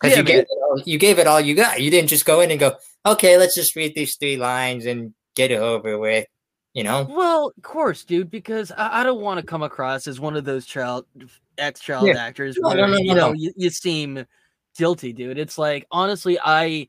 Because 0.00 0.16
Yeah, 0.16 0.20
you 0.20 0.26
gave 0.26 0.38
it 0.40 0.48
all, 0.62 0.82
you 0.84 0.98
gave 0.98 1.18
it 1.18 1.26
all 1.26 1.40
you 1.40 1.54
got. 1.54 1.80
You 1.80 1.90
didn't 1.90 2.08
just 2.08 2.24
go 2.24 2.40
in 2.40 2.50
and 2.50 2.60
go, 2.60 2.76
okay, 3.04 3.36
let's 3.36 3.54
just 3.54 3.74
read 3.74 3.94
these 3.94 4.16
three 4.16 4.36
lines 4.36 4.86
and 4.86 5.12
get 5.34 5.50
it 5.50 5.58
over 5.58 5.98
with. 5.98 6.26
You 6.74 6.84
know? 6.84 7.08
Well, 7.10 7.52
of 7.56 7.62
course, 7.62 8.04
dude, 8.04 8.30
because 8.30 8.70
I, 8.70 9.00
I 9.00 9.02
don't 9.02 9.20
want 9.20 9.40
to 9.40 9.46
come 9.46 9.64
across 9.64 10.06
as 10.06 10.20
one 10.20 10.36
of 10.36 10.44
those 10.44 10.64
child 10.64 11.06
ex 11.56 11.80
child 11.80 12.06
Yeah. 12.06 12.18
actors 12.18 12.56
No, 12.60 12.68
where 12.68 12.76
no, 12.76 12.86
no, 12.86 12.98
you 12.98 13.14
know 13.14 13.28
no. 13.28 13.32
you, 13.32 13.52
you 13.56 13.70
seem 13.70 14.24
guilty, 14.76 15.12
dude. 15.12 15.38
It's 15.38 15.58
like 15.58 15.86
honestly, 15.90 16.36
mm. 16.36 16.40
I, 16.44 16.88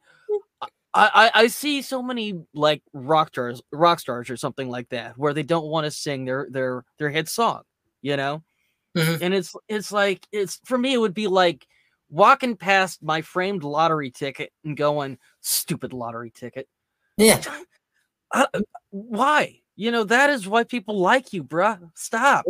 I 0.61 0.69
I 0.93 1.31
I 1.33 1.47
see 1.47 1.81
so 1.81 2.03
many 2.03 2.39
like 2.53 2.83
rock 2.93 3.29
stars, 3.29 3.61
rock 3.71 3.99
stars 3.99 4.29
or 4.29 4.37
something 4.37 4.69
like 4.69 4.89
that, 4.89 5.17
where 5.17 5.33
they 5.33 5.43
don't 5.43 5.65
want 5.65 5.85
to 5.85 5.91
sing 5.91 6.25
their 6.25 6.47
their 6.51 6.83
their 6.99 7.09
hit 7.09 7.27
song, 7.27 7.63
you 8.01 8.15
know, 8.15 8.43
Mhm. 8.97 9.21
and 9.21 9.33
it's 9.33 9.55
it's 9.67 9.91
like 9.91 10.25
it's 10.31 10.59
for 10.65 10.77
me 10.77 10.93
it 10.93 10.97
would 10.97 11.13
be 11.13 11.27
like 11.27 11.67
walking 12.09 12.55
past 12.57 13.03
my 13.03 13.21
framed 13.21 13.63
lottery 13.63 14.09
ticket 14.09 14.51
and 14.65 14.75
going 14.75 15.17
stupid 15.41 15.93
lottery 15.93 16.31
ticket 16.31 16.67
Yeah. 17.17 17.41
uh, 18.31 18.47
why? 18.89 19.59
You 19.75 19.91
know, 19.91 20.03
that 20.05 20.29
is 20.31 20.47
why 20.47 20.63
people 20.63 20.99
like 20.99 21.31
you, 21.33 21.43
bruh. 21.43 21.79
Stop. 21.95 22.45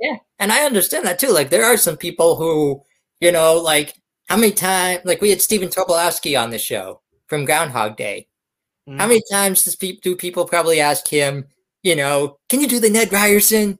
Yeah. 0.00 0.16
And 0.38 0.50
I 0.52 0.64
understand 0.64 1.06
that 1.06 1.18
too. 1.18 1.28
Like 1.32 1.50
there 1.50 1.64
are 1.64 1.76
some 1.76 1.96
people 1.96 2.36
who, 2.36 2.82
you 3.20 3.32
know, 3.32 3.54
like 3.60 3.94
how 4.28 4.36
many 4.36 4.52
times 4.52 5.00
like 5.04 5.20
we 5.20 5.30
had 5.30 5.42
Stephen 5.42 5.68
Tobolowsky 5.68 6.40
on 6.40 6.50
the 6.50 6.58
show 6.58 7.00
from 7.26 7.44
Groundhog 7.44 7.96
Day. 7.96 8.28
How 8.86 8.92
Mm. 9.04 9.08
many 9.08 9.22
times 9.30 9.62
does 9.64 9.76
pe- 9.76 9.98
do 10.02 10.16
people 10.16 10.44
probably 10.46 10.80
ask 10.80 11.06
him, 11.06 11.46
you 11.82 11.94
know, 11.96 12.38
can 12.48 12.60
you 12.60 12.66
do 12.66 12.80
the 12.80 12.90
Ned 12.90 13.12
Ryerson? 13.12 13.78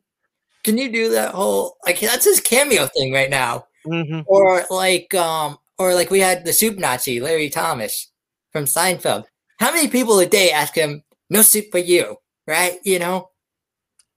Can 0.65 0.79
you 0.79 0.91
do 0.93 1.11
that 1.11 1.35
whole 1.35 1.77
like 1.85 2.01
that's 2.01 2.25
his 2.25 2.41
cameo 2.41 2.87
thing 2.87 3.13
right 3.13 3.31
now? 3.31 3.67
Mhm. 3.87 4.23
or 4.29 4.65
like 4.71 5.13
um 5.15 5.59
or 5.79 5.93
like 5.95 6.11
we 6.11 6.21
had 6.21 6.45
the 6.45 6.53
soup 6.53 6.79
Nazi 6.79 7.21
Larry 7.21 7.51
Thomas 7.51 8.13
from 8.53 8.65
Seinfeld. 8.67 9.25
How 9.59 9.73
many 9.73 9.89
people 9.89 10.19
a 10.21 10.27
day 10.27 10.51
ask 10.53 10.75
him 10.77 11.03
no 11.31 11.43
soup 11.43 11.67
for 11.73 11.79
you, 11.79 12.17
right? 12.47 12.79
You 12.85 13.01
know, 13.01 13.31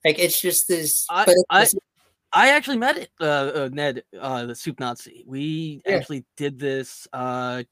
like 0.03 0.19
it's 0.19 0.39
just 0.39 0.67
this. 0.67 1.05
I- 1.09 1.25
but 1.25 1.35
I- 1.49 1.59
this- 1.61 1.75
I 2.33 2.49
actually 2.49 2.77
met 2.77 3.07
uh, 3.21 3.23
uh, 3.23 3.69
Ned, 3.71 4.03
uh, 4.19 4.45
the 4.45 4.55
soup 4.55 4.77
Nazi. 4.79 5.23
We 5.25 5.81
Yeah. 5.85 5.95
actually 5.95 6.25
did 6.35 6.59
this. 6.59 7.07
Uh, 7.13 7.63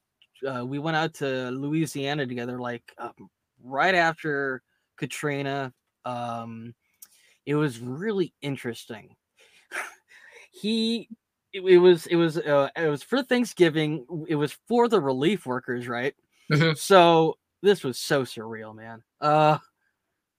uh, 0.47 0.65
we 0.65 0.79
went 0.79 0.95
out 0.95 1.13
to 1.15 1.51
Louisiana 1.51 2.25
together, 2.25 2.57
like 2.57 2.83
um, 2.97 3.29
right 3.61 3.93
after 3.93 4.63
Katrina. 4.97 5.73
Um, 6.05 6.73
it 7.45 7.55
was 7.55 7.79
really 7.79 8.33
interesting. 8.41 9.15
he, 10.51 11.09
it, 11.53 11.61
it 11.61 11.77
was, 11.77 12.07
it 12.07 12.15
was, 12.15 12.37
uh, 12.37 12.69
it 12.75 12.89
was 12.89 13.03
for 13.03 13.23
Thanksgiving. 13.23 14.05
It 14.27 14.35
was 14.35 14.57
for 14.67 14.87
the 14.87 15.01
relief 15.01 15.45
workers, 15.45 15.87
right? 15.87 16.15
Mhm. 16.51 16.77
So 16.77 17.37
this 17.61 17.83
was 17.83 17.99
so 17.99 18.23
surreal, 18.23 18.75
man. 18.75 19.03
Uh, 19.21 19.59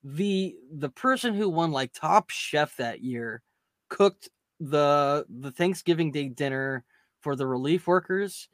the 0.02 0.56
the 0.72 0.90
person 0.90 1.34
who 1.34 1.48
won 1.48 1.72
like 1.72 1.92
top 1.92 2.30
chef 2.30 2.76
that 2.76 3.00
year 3.02 3.42
cooked 3.88 4.28
the 4.60 5.24
the 5.28 5.50
Thanksgiving 5.50 6.10
Day 6.12 6.28
dinner 6.28 6.84
for 7.20 7.36
the 7.36 7.46
relief 7.46 7.86
workers, 7.86 8.48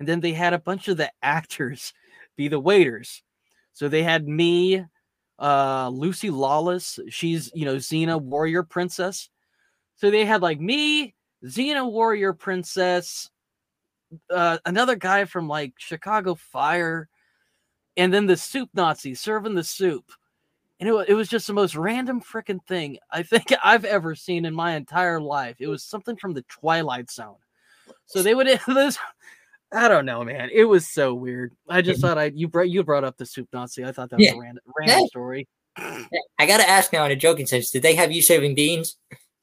and 0.00 0.08
then 0.08 0.20
they 0.20 0.32
had 0.32 0.52
a 0.52 0.58
bunch 0.58 0.88
of 0.88 0.96
the 0.96 1.10
actors 1.22 1.92
be 2.36 2.48
the 2.48 2.60
waiters. 2.60 3.22
So 3.72 3.88
they 3.88 4.02
had 4.02 4.26
me, 4.26 4.84
uh, 5.38 5.88
Lucy 5.88 6.30
Lawless. 6.30 6.98
She's 7.08 7.50
you 7.54 7.64
know 7.64 7.76
Xena 7.76 8.20
Warrior 8.20 8.62
Princess. 8.62 9.30
So 9.96 10.10
they 10.10 10.24
had 10.24 10.42
like 10.42 10.60
me, 10.60 11.14
Xena 11.44 11.90
Warrior 11.90 12.32
Princess, 12.34 13.30
uh, 14.30 14.58
another 14.64 14.96
guy 14.96 15.24
from 15.24 15.48
like 15.48 15.74
Chicago 15.78 16.34
Fire, 16.34 17.08
and 17.96 18.12
then 18.12 18.26
the 18.26 18.36
soup 18.36 18.70
Nazi 18.74 19.14
serving 19.14 19.54
the 19.54 19.64
soup. 19.64 20.10
And 20.78 20.88
it, 20.88 21.08
it 21.08 21.14
was 21.14 21.28
just 21.28 21.46
the 21.46 21.54
most 21.54 21.74
random 21.74 22.20
freaking 22.20 22.62
thing 22.66 22.98
I 23.10 23.22
think 23.22 23.52
I've 23.64 23.84
ever 23.86 24.14
seen 24.14 24.44
in 24.44 24.54
my 24.54 24.76
entire 24.76 25.20
life. 25.20 25.56
It 25.58 25.68
was 25.68 25.82
something 25.82 26.16
from 26.16 26.34
the 26.34 26.42
Twilight 26.42 27.10
Zone. 27.10 27.36
So 28.06 28.22
they 28.22 28.34
would 28.34 28.46
this. 28.66 28.98
I 29.72 29.88
don't 29.88 30.06
know, 30.06 30.22
man. 30.24 30.48
It 30.52 30.64
was 30.64 30.88
so 30.88 31.12
weird. 31.14 31.52
I 31.68 31.82
just 31.82 32.00
thought 32.00 32.18
I 32.18 32.26
you 32.34 32.48
brought 32.48 32.68
you 32.70 32.84
brought 32.84 33.04
up 33.04 33.16
the 33.16 33.26
soup 33.26 33.48
Nazi. 33.52 33.84
I 33.84 33.92
thought 33.92 34.10
that 34.10 34.18
was 34.18 34.26
Yeah. 34.26 34.34
a 34.34 34.38
random 34.40 34.64
random 34.78 35.00
Yeah. 35.00 35.06
story. 35.06 35.48
I 35.76 36.46
gotta 36.46 36.68
ask 36.68 36.92
now 36.92 37.04
in 37.04 37.10
a 37.12 37.16
joking 37.16 37.46
sense, 37.46 37.70
did 37.70 37.82
they 37.82 37.94
have 37.96 38.12
you 38.12 38.22
serving 38.22 38.54
beans? 38.54 38.96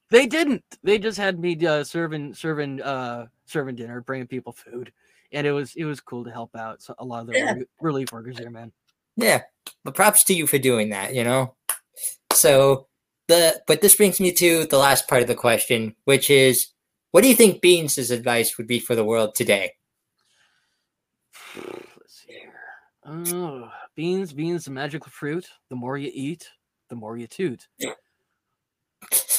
They 0.09 0.25
didn't. 0.25 0.63
They 0.83 0.97
just 0.97 1.17
had 1.17 1.39
me 1.39 1.57
uh, 1.65 1.83
serving 1.83 2.33
serving 2.35 2.81
uh 2.81 3.27
serving 3.45 3.75
dinner, 3.75 4.01
bringing 4.01 4.27
people 4.27 4.53
food, 4.53 4.93
and 5.31 5.45
it 5.45 5.51
was 5.51 5.75
it 5.75 5.83
was 5.85 5.99
cool 5.99 6.23
to 6.23 6.31
help 6.31 6.55
out 6.55 6.81
so 6.81 6.95
a 6.99 7.05
lot 7.05 7.21
of 7.21 7.27
the 7.27 7.33
Yeah. 7.37 7.53
re- 7.53 7.65
relief 7.81 8.11
workers 8.11 8.37
there, 8.37 8.49
man. 8.49 8.71
Yeah, 9.17 9.41
but 9.83 9.95
props 9.95 10.23
to 10.25 10.33
you 10.33 10.47
for 10.47 10.57
doing 10.57 10.89
that. 10.89 11.13
You 11.13 11.23
know, 11.23 11.55
so 12.33 12.87
the 13.27 13.61
but 13.67 13.81
this 13.81 13.95
brings 13.95 14.19
me 14.19 14.31
to 14.33 14.65
the 14.65 14.77
last 14.77 15.07
part 15.07 15.21
of 15.21 15.27
the 15.27 15.35
question, 15.35 15.95
which 16.05 16.29
is, 16.29 16.67
what 17.11 17.21
do 17.21 17.27
you 17.27 17.35
think 17.35 17.61
Beans' 17.61 18.09
advice 18.09 18.57
would 18.57 18.67
be 18.67 18.79
for 18.79 18.95
the 18.95 19.03
world 19.05 19.35
today? 19.35 19.73
Let's 21.55 22.23
see 22.25 22.33
here. 22.33 22.51
Oh, 23.05 23.69
beans, 23.95 24.33
beans, 24.33 24.65
the 24.65 24.71
magical 24.71 25.11
fruit. 25.11 25.47
The 25.69 25.75
more 25.75 25.97
you 25.97 26.09
eat, 26.13 26.49
the 26.89 26.95
more 26.95 27.17
you 27.17 27.27
toot. 27.27 27.67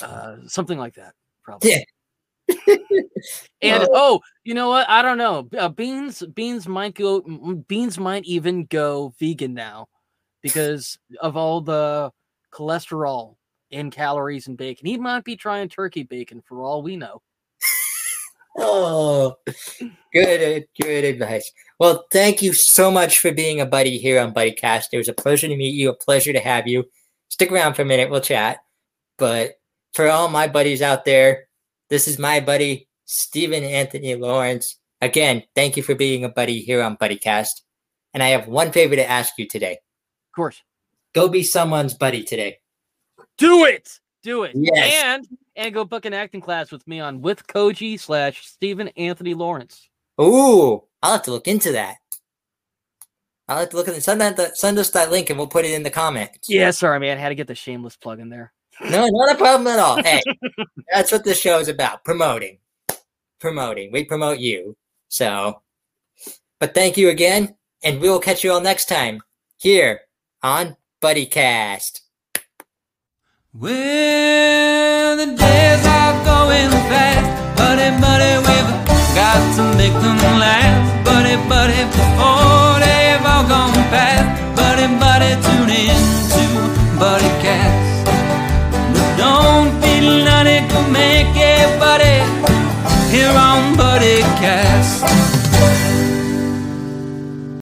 Uh, 0.02 0.36
something 0.46 0.78
like 0.78 0.94
that, 0.94 1.14
probably. 1.42 1.70
Yeah. 1.70 2.76
And 3.62 3.88
oh, 3.92 4.20
you 4.44 4.52
know 4.52 4.68
what? 4.68 4.88
I 4.88 5.00
don't 5.00 5.16
know. 5.16 5.48
Uh, 5.56 5.70
beans, 5.70 6.22
beans 6.34 6.68
might 6.68 6.94
go. 6.94 7.22
Beans 7.66 7.98
might 7.98 8.24
even 8.24 8.66
go 8.66 9.14
vegan 9.18 9.54
now 9.54 9.88
because 10.42 10.98
of 11.20 11.36
all 11.36 11.62
the 11.62 12.10
cholesterol 12.52 13.36
and 13.72 13.90
calories 13.90 14.46
in 14.46 14.56
bacon. 14.56 14.86
He 14.86 14.98
might 14.98 15.24
be 15.24 15.36
trying 15.36 15.70
turkey 15.70 16.02
bacon 16.02 16.42
for 16.46 16.62
all 16.62 16.82
we 16.82 16.96
know. 16.96 17.22
Oh, 18.56 19.36
good, 20.12 20.66
good 20.80 21.04
advice. 21.04 21.50
Well, 21.80 22.06
thank 22.12 22.40
you 22.42 22.52
so 22.52 22.90
much 22.90 23.18
for 23.18 23.32
being 23.32 23.60
a 23.60 23.66
buddy 23.66 23.98
here 23.98 24.20
on 24.20 24.32
BuddyCast. 24.32 24.86
It 24.92 24.98
was 24.98 25.08
a 25.08 25.12
pleasure 25.14 25.48
to 25.48 25.56
meet 25.56 25.74
you, 25.74 25.90
a 25.90 25.94
pleasure 25.96 26.32
to 26.32 26.40
have 26.40 26.66
you. 26.68 26.84
Stick 27.30 27.50
around 27.50 27.74
for 27.74 27.82
a 27.82 27.86
minute, 27.86 28.10
we'll 28.10 28.20
chat. 28.20 28.58
But 29.18 29.54
for 29.92 30.08
all 30.08 30.28
my 30.28 30.46
buddies 30.46 30.82
out 30.82 31.04
there, 31.04 31.46
this 31.90 32.06
is 32.06 32.18
my 32.18 32.40
buddy, 32.40 32.88
Steven 33.06 33.64
Anthony 33.64 34.14
Lawrence. 34.14 34.76
Again, 35.00 35.42
thank 35.54 35.76
you 35.76 35.82
for 35.82 35.94
being 35.94 36.24
a 36.24 36.28
buddy 36.28 36.60
here 36.60 36.82
on 36.82 36.96
BuddyCast. 36.96 37.62
And 38.12 38.22
I 38.22 38.28
have 38.28 38.46
one 38.46 38.70
favor 38.70 38.94
to 38.94 39.08
ask 39.10 39.34
you 39.36 39.48
today 39.48 39.72
Of 39.72 40.36
course. 40.36 40.62
go 41.12 41.28
be 41.28 41.42
someone's 41.42 41.94
buddy 41.94 42.22
today. 42.22 42.58
Do 43.36 43.64
it. 43.64 43.98
Do 44.22 44.44
it. 44.44 44.52
Yes. 44.54 45.02
And 45.04 45.26
and 45.56 45.74
go 45.74 45.84
book 45.84 46.04
an 46.04 46.14
acting 46.14 46.40
class 46.40 46.70
with 46.70 46.86
me 46.86 47.00
on 47.00 47.22
with 47.22 47.46
Koji 47.46 47.98
slash 47.98 48.46
Steven 48.46 48.88
Anthony 48.96 49.34
Lawrence. 49.34 49.88
Ooh, 50.20 50.84
I'll 51.02 51.12
have 51.12 51.22
to 51.22 51.30
look 51.30 51.48
into 51.48 51.72
that. 51.72 51.96
I'll 53.48 53.60
have 53.60 53.70
to 53.70 53.76
look 53.76 53.88
at 53.88 54.02
send 54.02 54.20
that 54.20 54.56
send 54.56 54.78
us 54.78 54.90
that 54.90 55.10
link 55.10 55.30
and 55.30 55.38
we'll 55.38 55.48
put 55.48 55.64
it 55.64 55.72
in 55.72 55.82
the 55.82 55.90
comments. 55.90 56.48
Yeah, 56.48 56.70
sorry, 56.70 57.00
man. 57.00 57.18
Had 57.18 57.28
to 57.30 57.34
get 57.34 57.46
the 57.46 57.54
shameless 57.54 57.96
plug 57.96 58.20
in 58.20 58.28
there. 58.28 58.52
No, 58.80 59.06
not 59.08 59.34
a 59.34 59.38
problem 59.38 59.66
at 59.66 59.78
all. 59.78 60.02
Hey, 60.02 60.20
that's 60.92 61.12
what 61.12 61.24
this 61.24 61.40
show 61.40 61.58
is 61.58 61.68
about. 61.68 62.04
Promoting. 62.04 62.58
Promoting. 63.38 63.92
We 63.92 64.04
promote 64.04 64.38
you. 64.38 64.76
So 65.08 65.60
but 66.64 66.72
thank 66.72 66.96
you 66.96 67.10
again, 67.10 67.56
and 67.82 68.00
we 68.00 68.08
will 68.08 68.20
catch 68.20 68.42
you 68.42 68.52
all 68.52 68.60
next 68.60 68.86
time 68.86 69.22
here 69.58 70.00
on 70.42 70.76
BuddyCast. 71.02 72.00
Well, 73.56 75.16
the 75.16 75.26
days 75.26 75.86
are 75.86 76.24
going 76.26 76.70
fast, 76.90 77.56
buddy, 77.56 77.88
buddy, 78.02 78.34
we've 78.42 78.70
got 79.14 79.38
to 79.54 79.62
make 79.78 79.92
them 79.92 80.18
last, 80.42 81.04
buddy, 81.04 81.36
buddy, 81.48 81.84
before 81.86 82.82
they've 82.82 83.22
all 83.22 83.46
gone 83.46 83.72
past, 83.94 84.26
buddy, 84.56 84.88
buddy, 84.98 85.38
tune 85.46 85.70
in 85.70 86.02
to 86.34 86.98
Buddy 86.98 87.30
Cast. 87.46 88.06
But 88.92 89.16
don't 89.18 89.70
feel 89.80 90.24
none, 90.24 90.48
it 90.48 90.68
can 90.68 90.90
make 90.90 91.36
it, 91.36 91.78
buddy, 91.78 92.26
here 93.14 93.30
on 93.30 93.76
Buddy 93.76 94.22
Cast. 94.42 95.13